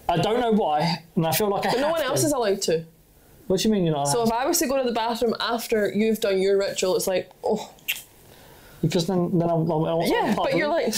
[0.08, 2.06] I don't know why, and I feel like I But no one to.
[2.06, 2.84] else is allowed to.
[3.46, 4.08] What do you mean you're not?
[4.08, 7.06] So if I was to go to the bathroom after you've done your ritual, it's
[7.06, 7.72] like, oh,
[8.80, 10.94] because then then I'm, I'm, I'm yeah, but you're it.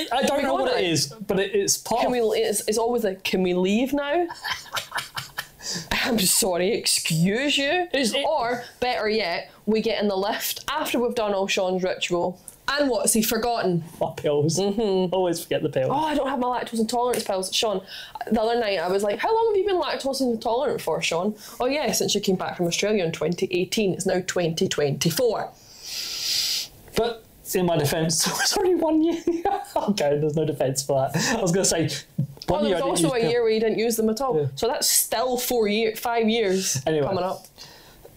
[0.00, 2.20] like, I don't know what it is, but it, it's part can we?
[2.20, 4.26] It's, it's always like, can we leave now?
[5.92, 7.88] I'm sorry, excuse you.
[7.92, 12.40] It- or better yet, we get in the lift after we've done all Sean's ritual,
[12.70, 13.84] and what's he forgotten?
[14.00, 14.58] my pills.
[14.58, 15.12] Mm-hmm.
[15.14, 15.90] Always forget the pills.
[15.92, 17.54] Oh, I don't have my lactose intolerance pills.
[17.54, 17.82] Sean,
[18.30, 21.34] the other night I was like, How long have you been lactose intolerant for, Sean?
[21.58, 23.94] Oh, yeah, since you came back from Australia in 2018.
[23.94, 25.50] It's now 2024.
[26.96, 29.22] But in my defence, it was only one year.
[29.76, 31.36] okay, there's no defence for that.
[31.36, 31.88] I was going to say
[32.46, 34.38] one Oh, there was also a year where you didn't use them at all.
[34.38, 34.46] Yeah.
[34.54, 37.06] So that's still four year, five years Anyway.
[37.06, 37.46] coming up.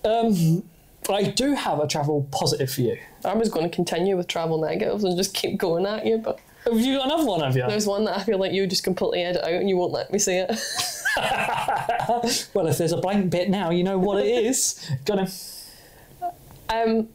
[0.05, 0.63] Um,
[1.09, 2.97] I do have a travel positive for you.
[3.25, 6.39] I was going to continue with travel negatives and just keep going at you, but
[6.65, 7.41] Have you got another one?
[7.41, 7.65] Have you?
[7.67, 10.11] there's one that I feel like you just completely edit out and you won't let
[10.11, 10.49] me see it.
[12.53, 14.89] well, if there's a blank bit now, you know what it is.
[15.05, 15.27] Got him.
[16.69, 17.09] Um,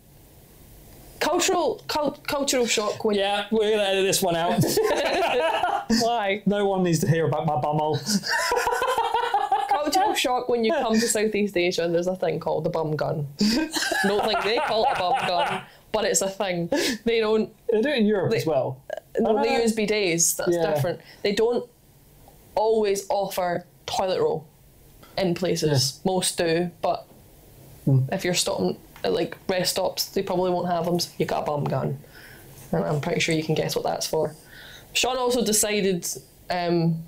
[1.21, 4.63] cultural cul- cultural shock when Yeah, we're going to edit this one out.
[6.01, 7.99] why no one needs to hear about my bumhole.
[10.19, 13.27] Shock when you come to Southeast Asia and there's a thing called the bum gun.
[14.03, 16.69] Don't think they call it a bum gun, but it's a thing.
[17.05, 17.51] They don't.
[17.73, 18.83] They do it in Europe as well.
[19.19, 20.37] No, Oh, they use bidets.
[20.37, 20.75] That's Yeah.
[20.75, 21.01] different.
[21.23, 21.69] They don't
[22.55, 24.47] always offer toilet roll
[25.17, 26.01] in places.
[26.05, 27.05] Most do, but
[27.85, 28.01] Hmm.
[28.13, 30.99] if you're stopping at like rest stops, they probably won't have them.
[31.01, 31.99] So you got a bum gun,
[32.73, 34.35] and I'm pretty sure you can guess what that's for.
[34.93, 36.07] Sean also decided.
[36.51, 37.03] Um,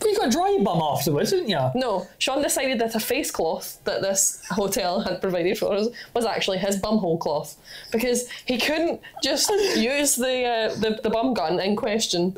[0.00, 1.60] But you got to dry bum afterwards, didn't you?
[1.74, 6.24] no, Sean decided that a face cloth that this hotel had provided for us was
[6.24, 7.56] actually his bumhole cloth
[7.92, 12.36] because he couldn't just use the, uh, the the bum gun in question.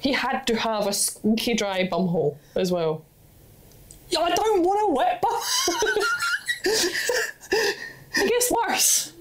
[0.00, 3.02] He had to have a squeaky dry bumhole as well.
[4.10, 5.40] Yeah, I don't want a wet bum.
[8.18, 9.12] It gets worse.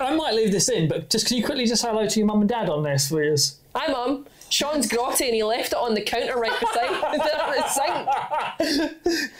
[0.00, 2.26] I might leave this in, but just can you quickly just say hello to your
[2.26, 3.58] mum and dad on this, please?
[3.74, 4.26] Hi, mum.
[4.48, 6.88] Sean's grotty and he left it on the counter right beside
[8.58, 9.30] the sink.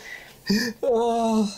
[0.81, 1.53] Oh,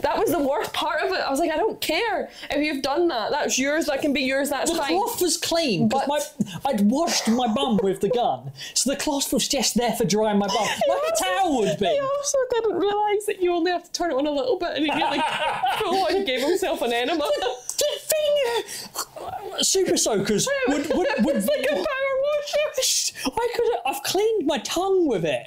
[0.00, 1.20] That was the worst part of it.
[1.20, 3.30] I was like, I don't care if you've done that.
[3.30, 3.86] That's yours.
[3.86, 4.50] That can be yours.
[4.50, 4.94] That's the fine.
[4.94, 8.90] The cloth was clean because But- my I'd washed my bum with the gun, so
[8.90, 10.56] the cloth was just there for drying my bum,
[10.88, 11.86] like a towel would be.
[11.86, 14.76] He also didn't realise that you only have to turn it on a little bit,
[14.76, 15.24] and he like
[15.78, 17.24] full on gave himself an enema.
[17.24, 17.54] Uh,
[19.62, 21.84] Super soakers would would, would it's like a power
[22.22, 23.26] washer.
[23.26, 25.44] I could I've cleaned my tongue with it.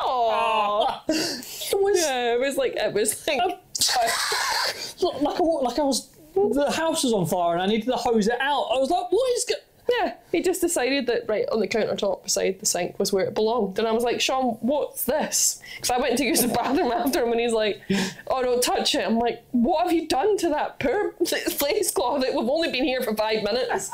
[0.00, 1.00] Aww.
[1.68, 3.38] It was Yeah, it was like it was like
[5.20, 8.28] like I, like I was the house was on fire and I needed to hose
[8.28, 8.68] it out.
[8.72, 9.44] I was like, what is?
[9.44, 9.54] Go-?
[9.88, 10.14] yeah.
[10.32, 13.78] He just decided that right on the countertop beside the sink was where it belonged,
[13.78, 15.60] and I was like, Sean, what's this?
[15.76, 17.80] Because I went to use the bathroom after him, and he's like,
[18.26, 19.06] Oh, don't touch it.
[19.06, 22.22] I'm like, What have you done to that poor place cloth?
[22.22, 23.90] We've only been here for five minutes.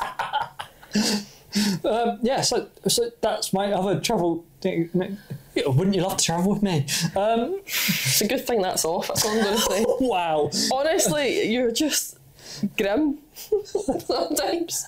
[1.85, 4.89] Um, yeah, so so that's my other travel thing.
[5.55, 6.85] Wouldn't you love to travel with me?
[7.15, 9.07] Um, It's a good thing that's off.
[9.07, 9.85] That's all I'm going to say.
[9.99, 10.49] wow.
[10.71, 12.17] Honestly, you're just
[12.77, 13.19] grim
[13.65, 14.87] sometimes.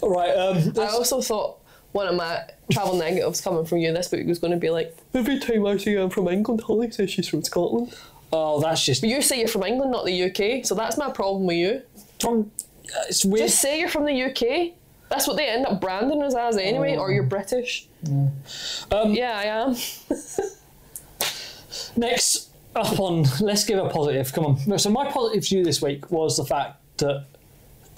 [0.00, 0.30] All right.
[0.36, 1.58] Um, I also thought
[1.92, 4.96] one of my travel negatives coming from you this week was going to be like,
[5.14, 7.94] every time I say I'm from England, Holly says she's from Scotland.
[8.32, 11.10] oh, that's just But you say you're from England, not the UK, so that's my
[11.10, 11.82] problem with you.
[12.20, 12.50] from.
[12.96, 13.46] uh, It's weird.
[13.48, 14.74] Just say you're from the UK.
[15.10, 17.86] That's what they end up branding us as anyway, or you're British.
[18.90, 19.76] Um, Yeah, I am.
[21.96, 24.32] Next up on, let's give a positive.
[24.32, 24.78] Come on.
[24.78, 27.24] So my positive view this week was the fact that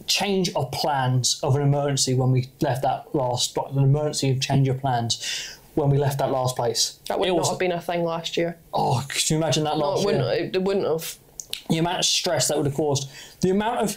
[0.07, 4.69] change of plans of an emergency when we left that last, an emergency of change
[4.69, 6.99] of plans when we left that last place.
[7.09, 8.59] That would It not was- have been a thing last year.
[8.73, 10.25] Oh, could you imagine that No, last it wouldn't.
[10.25, 10.35] year?
[10.47, 11.17] It, it wouldn't have.
[11.69, 13.09] The amount of stress that would have caused.
[13.41, 13.97] The amount of.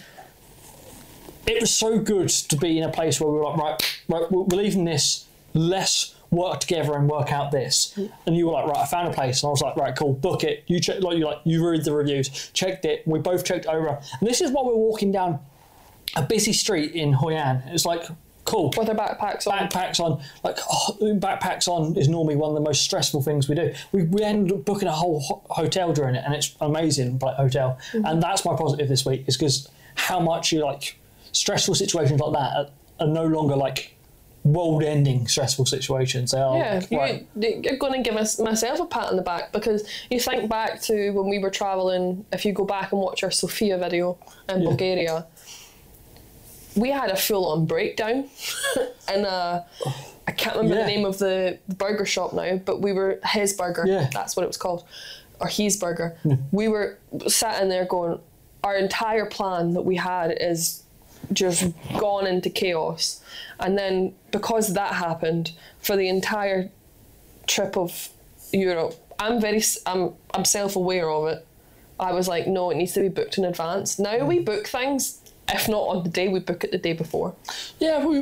[1.46, 4.32] It was so good to be in a place where we were like, right, right,
[4.32, 5.26] we're leaving this.
[5.54, 7.94] Let's work together and work out this.
[7.96, 8.12] Mm.
[8.26, 10.14] And you were like, right, I found a place, and I was like, right, cool,
[10.14, 10.64] book it.
[10.68, 13.08] You check, like you like, you read the reviews, checked it.
[13.08, 13.88] We both checked over,
[14.20, 15.40] and this is while we're walking down
[16.16, 17.64] a busy street in Hoi An.
[17.68, 18.06] It's like,
[18.46, 19.70] cool With their backpacks on.
[19.70, 23.56] backpacks on like oh, backpacks on is normally one of the most stressful things we
[23.56, 27.18] do we, we ended up booking a whole ho- hotel during it and it's amazing
[27.20, 28.06] like hotel mm-hmm.
[28.06, 31.00] and that's my positive this week is because how much you like
[31.34, 32.70] stressful situations like that are,
[33.06, 33.90] are no longer like
[34.46, 38.80] world ending stressful situations they are Yeah, you, right, you're going to give us, myself
[38.82, 42.44] a pat on the back because you think back to when we were travelling, if
[42.46, 44.18] you go back and watch our Sofia video
[44.50, 44.68] in Yeah.
[44.68, 45.26] Bulgaria,
[46.76, 48.28] we had a full on breakdown.
[49.08, 49.62] and uh,
[50.28, 50.82] I can't remember Yeah.
[50.86, 54.10] the name of the, the burger shop now, but we were, his burger, Yeah.
[54.14, 54.84] that's what it was called,
[55.40, 56.18] or his burger.
[56.52, 58.20] We were sat in there going,
[58.64, 60.83] our entire plan that we had is
[61.32, 63.22] just gone into chaos.
[63.60, 66.70] And then because that happened, for the entire
[67.48, 68.10] trip of
[68.52, 71.48] Europe, I'm very I'm I'm self-aware of it.
[72.00, 74.00] I was like, no, it needs to be booked in advance.
[74.00, 77.36] Now we book things, if not on the day, we book it the day before.
[77.80, 78.22] yeah we,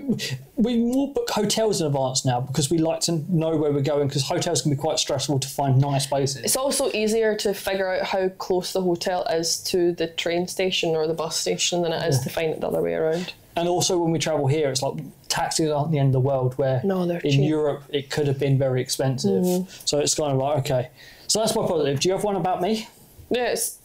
[0.55, 4.07] we more book hotels in advance now because we like to know where we're going
[4.07, 7.93] because hotels can be quite stressful to find nice places It's also easier to figure
[7.93, 11.93] out how close the hotel is to the train station or the bus station than
[11.93, 13.33] it is to find it the other way around.
[13.55, 14.95] And also, when we travel here, it's like
[15.27, 16.57] taxis aren't the end of the world.
[16.57, 17.39] Where No, they're in cheap.
[17.41, 17.49] Mm-hmm.
[17.49, 19.43] Europe, it could have been very expensive.
[19.85, 20.89] So it's kind of like okay.
[21.27, 21.99] So that's my positive.
[21.99, 22.87] Do you have one about me?
[23.29, 23.77] Yeah, it's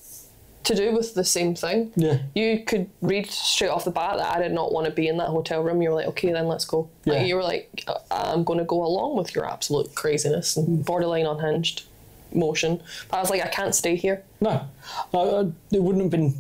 [0.66, 1.92] to do with the same thing.
[1.96, 2.18] Yeah.
[2.34, 5.16] You could read straight off the bat that I did not want to be in
[5.18, 5.80] that hotel room.
[5.80, 6.88] You were like, okay, then let's go.
[7.04, 7.14] Yeah.
[7.14, 10.84] Like, you were like, "Uh, I'm going to go along with your absolute craziness and
[10.84, 11.84] borderline unhinged
[12.32, 12.82] motion.
[13.08, 14.22] But I was like, I can't stay here.
[14.40, 14.68] No,
[15.14, 16.34] uh, it wouldn't have been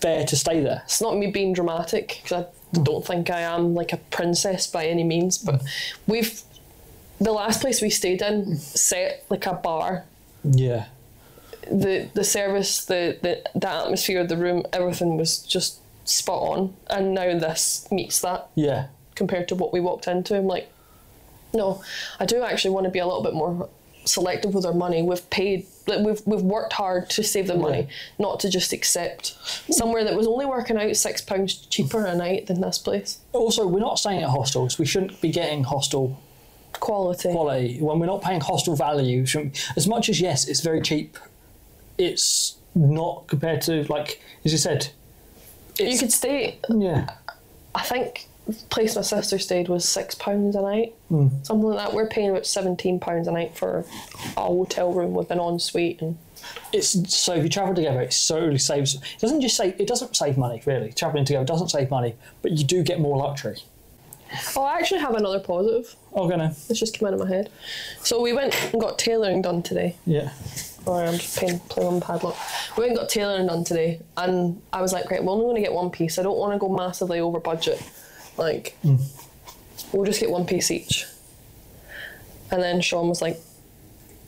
[0.00, 0.82] fair to stay there.
[0.84, 4.86] It's not me being dramatic because I don't think I am like a princess by
[4.86, 5.38] any means.
[5.38, 5.62] But
[6.06, 6.42] we've
[7.20, 10.04] the last place we stayed in set like a bar.
[10.44, 10.86] Yeah.
[11.70, 16.74] The the service, the the, the atmosphere of the room, everything was just spot on.
[16.88, 18.86] And now this meets that Yeah.
[19.14, 20.36] compared to what we walked into.
[20.36, 20.68] I'm like,
[21.52, 21.82] no,
[22.18, 23.68] I do actually want to be a little bit more
[24.06, 25.02] selective with our money.
[25.02, 27.88] We've paid, like, we've we've worked hard to save the money,
[28.18, 29.36] not to just accept
[29.70, 33.18] somewhere that was only working out six pounds cheaper a night than this place.
[33.32, 34.78] Also, we're not staying at hostels.
[34.78, 36.18] We shouldn't be getting hostel
[36.72, 37.30] Quality.
[37.32, 39.26] quality when we're not paying hostel value.
[39.76, 41.18] As much as yes, it's very cheap.
[42.00, 44.88] It's not compared to like as you said.
[45.78, 46.58] You could stay.
[46.68, 47.10] yeah.
[47.74, 48.26] I think
[48.68, 51.28] place my sister stayed was six pounds a night, Hmm.
[51.44, 51.94] something like that.
[51.94, 53.84] We're paying about seventeen pounds a night for
[54.36, 56.18] a hotel room with an ensuite and
[56.72, 58.94] It's so if you travel together, it solely saves.
[58.96, 59.78] It doesn't just save.
[59.80, 60.92] It doesn't save money really.
[60.92, 63.62] Traveling together doesn't save money, but you do get more luxury.
[64.56, 65.94] oh, I actually have another positive.
[66.12, 67.50] Oh, gonna It's just came out of my head.
[68.02, 69.96] So we went and got tailoring done today.
[70.06, 70.30] yeah.
[70.86, 72.36] Oh, I'm just playing, playing on padlock.
[72.76, 75.56] We went and got tailoring done today, and I was like, right, we're only going
[75.56, 76.18] to get one piece.
[76.18, 77.82] I don't want to go massively over budget.
[78.36, 78.96] Like, hmm.
[79.92, 81.06] we'll just get one piece each.
[82.50, 83.38] And then Sean was like,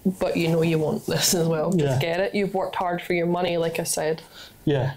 [0.05, 1.73] but you know you want this as well.
[1.73, 1.99] Just Yeah.
[1.99, 2.35] get it.
[2.35, 4.23] You've worked hard for your money, like I said.
[4.65, 4.95] Yeah.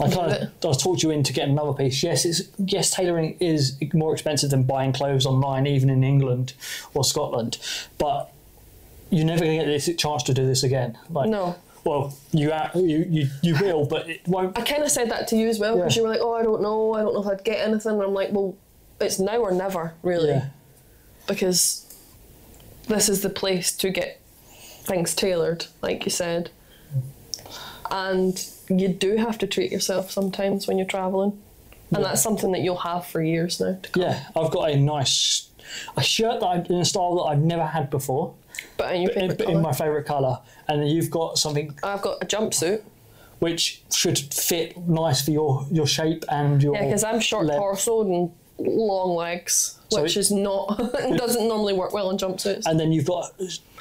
[0.00, 0.50] I kind of.
[0.64, 2.02] I was talked you into getting another piece.
[2.02, 6.52] Yes, it's yes tailoring is more expensive than buying clothes online, even in England
[6.94, 7.58] or Scotland.
[7.98, 8.32] But
[9.10, 10.96] you're never going to get this chance to do this again.
[11.10, 11.56] Like, No.
[11.82, 14.58] Well, you you you, you will, but it won't.
[14.58, 16.02] I kind of said that to you as well because Yeah.
[16.02, 16.92] you were like, oh, I don't know.
[16.92, 17.92] I don't know if I'd get anything.
[17.92, 18.54] And I'm like, well,
[19.00, 20.28] it's now or never, really.
[20.28, 20.48] Yeah.
[21.26, 21.86] because
[22.88, 24.20] this is the place to get
[24.82, 26.50] things tailored, like you said.
[27.90, 31.40] And you do have to treat yourself sometimes when you're traveling.
[31.92, 33.78] And that's something that you'll have for years now.
[33.82, 34.02] To come.
[34.02, 35.48] Yeah, I've got a nice
[35.96, 38.34] a shirt that I, in a style that I've never had before,
[38.76, 39.60] But in in, favourite in colour.
[39.60, 40.38] my favourite colour,
[40.68, 42.82] and then you've got something I've got a jumpsuit.
[43.40, 47.54] which should fit nice for your your shape and your Yeah, because I'm short le-
[47.58, 50.76] torsoed and long legs, So which it- is not
[51.16, 52.66] doesn't normally work well in jumpsuits.
[52.66, 53.32] and then you've got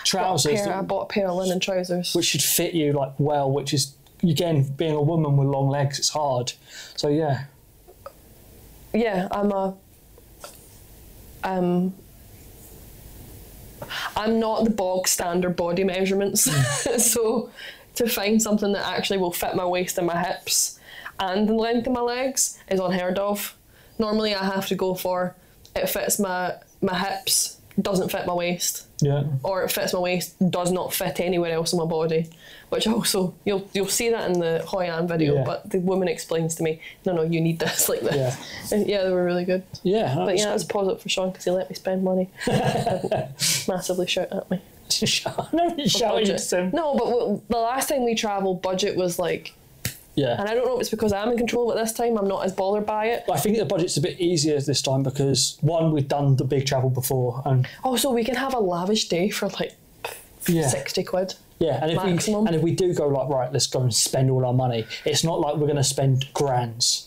[0.06, 2.14] trousers pair, I bought a pair of linen trousers.
[2.16, 6.00] which should fit you like well, which is again being a woman with long legs,
[6.00, 6.54] it's hard.
[6.96, 7.44] So yeah,
[8.94, 9.76] yeah, I'm a.
[11.44, 11.94] Um,
[14.16, 16.98] I'm not the bog standard body measurements, hmm.
[16.98, 17.50] so
[17.96, 20.80] to find something that actually will fit my waist and my hips
[21.20, 23.56] and the length of my legs is unheard of.
[23.98, 25.36] Normally, I have to go for
[25.76, 30.36] it fits my my hips, doesn't fit my waist, yeah, or it fits my waist,
[30.52, 32.28] does not fit anywhere else in my body.
[32.70, 35.44] Which also you'll you'll see that in the Hoi An video, Yeah.
[35.44, 38.72] but the woman explains to me, no, no, you need this like this.
[38.72, 39.64] And yeah, they were really good.
[39.84, 40.14] yeah.
[40.16, 42.30] But that's- yeah, it's positive for Sean because he let me spend money.
[43.68, 44.62] Massively shout at me.
[44.90, 46.52] Sean, no, Budget.
[46.52, 46.72] him.
[46.74, 49.54] No, but w- the last time we travelled, budget was like,
[50.20, 52.28] Yeah, and I don't know if it's because I'm in control, but this time I'm
[52.28, 53.24] not as bothered by it.
[53.32, 56.66] I think the budget's a bit easier this time because one, we've done the big
[56.66, 59.76] travel before, and oh, Also, we can have a lavish day for like
[60.48, 61.36] yeah, 60 quid.
[61.60, 61.80] yeah.
[61.82, 62.42] And if maximum.
[62.44, 64.86] we and if we do go like right, let's go and spend all our money.
[65.06, 67.06] It's not like we're going to spend grands.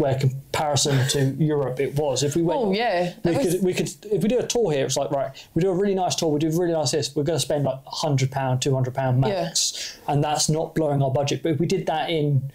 [0.00, 2.22] Where comparison to Europe, it was.
[2.22, 3.12] If we went, Oh, yeah.
[3.22, 5.60] we was- could we could if we do a tour here, it's like right, we
[5.60, 7.80] do a really nice tour, we do really nice this, we're going to spend like
[7.84, 11.42] hundred pound, two hundred pound max, and that's not blowing our budget.
[11.42, 12.50] But if we did that in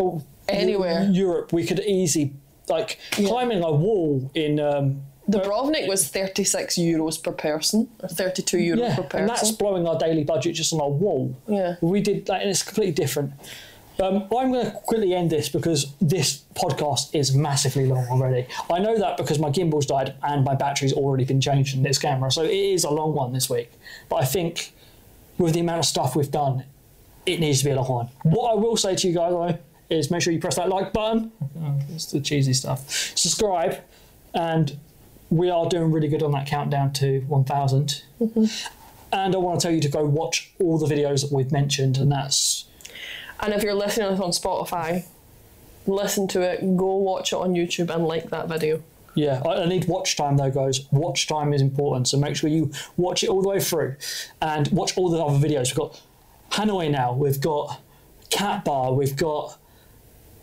[0.00, 1.04] oh, Anywhere.
[1.04, 2.32] Eu- Europe, we could easily
[2.68, 3.28] like Yeah.
[3.28, 4.58] climbing a wall in.
[4.58, 9.20] Um, Dubrovnik was 36 euros per person, or 32 euros yeah, per person.
[9.20, 11.32] and that's blowing our daily budget just on our wall.
[11.48, 11.76] Yeah.
[11.80, 13.32] we did that, and it's completely different.
[13.98, 18.46] Um, I'm going to quickly end this because this podcast is massively long already.
[18.70, 21.98] I know that because my gimbal's died and my battery's already been changed in this
[21.98, 23.70] camera, so it is a long one this week.
[24.08, 24.72] But I think
[25.38, 26.64] with the amount of stuff we've done,
[27.24, 28.08] it needs to be a long one.
[28.22, 30.92] What I will say to you guys though is make sure you press that like
[30.92, 31.32] button.
[31.58, 32.88] Oh, it's the cheesy stuff.
[32.90, 33.78] Subscribe,
[34.34, 34.78] and
[35.30, 38.02] we are doing really good on that countdown to 1,000.
[39.12, 41.96] And I want to tell you to go watch all the videos that we've mentioned,
[41.96, 42.66] and that's
[43.40, 45.04] And if you're listening to this on Spotify,
[45.86, 48.82] listen to it, go watch it on YouTube and like that video.
[49.14, 50.86] Yeah, I, need watch time though, guys.
[50.92, 53.96] Watch time is important, so make sure you watch it all the way through,
[54.42, 55.68] and watch all the other videos.
[55.68, 56.02] We've got
[56.52, 57.14] Hanoi now.
[57.14, 57.80] We've got
[58.28, 58.92] Cat Ba.
[58.92, 59.58] We've got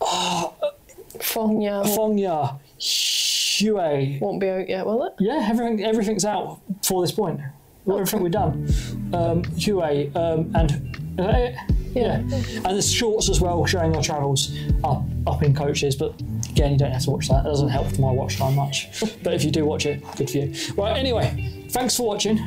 [0.00, 4.18] Phong yeah, won't, Phong Nha, Hue.
[4.20, 5.14] won't be out yet, will it?
[5.20, 7.40] Yeah, everything everything's out for this point.
[7.88, 8.68] Everything we've done.
[9.12, 11.73] Um, Hue um, and it?
[11.94, 12.16] Yeah.
[12.16, 16.20] And there's shorts as well showing our travels up up in coaches, but
[16.50, 17.40] again, you don't have to watch that.
[17.40, 18.88] It doesn't help my watch time much.
[19.22, 20.54] but if you do watch it, good for you.
[20.76, 22.38] Right, anyway, thanks for watching.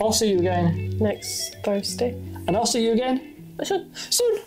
[0.00, 2.10] I'll see you again, Next Thursday.
[2.46, 3.54] and I'll see you again
[4.10, 4.40] soon.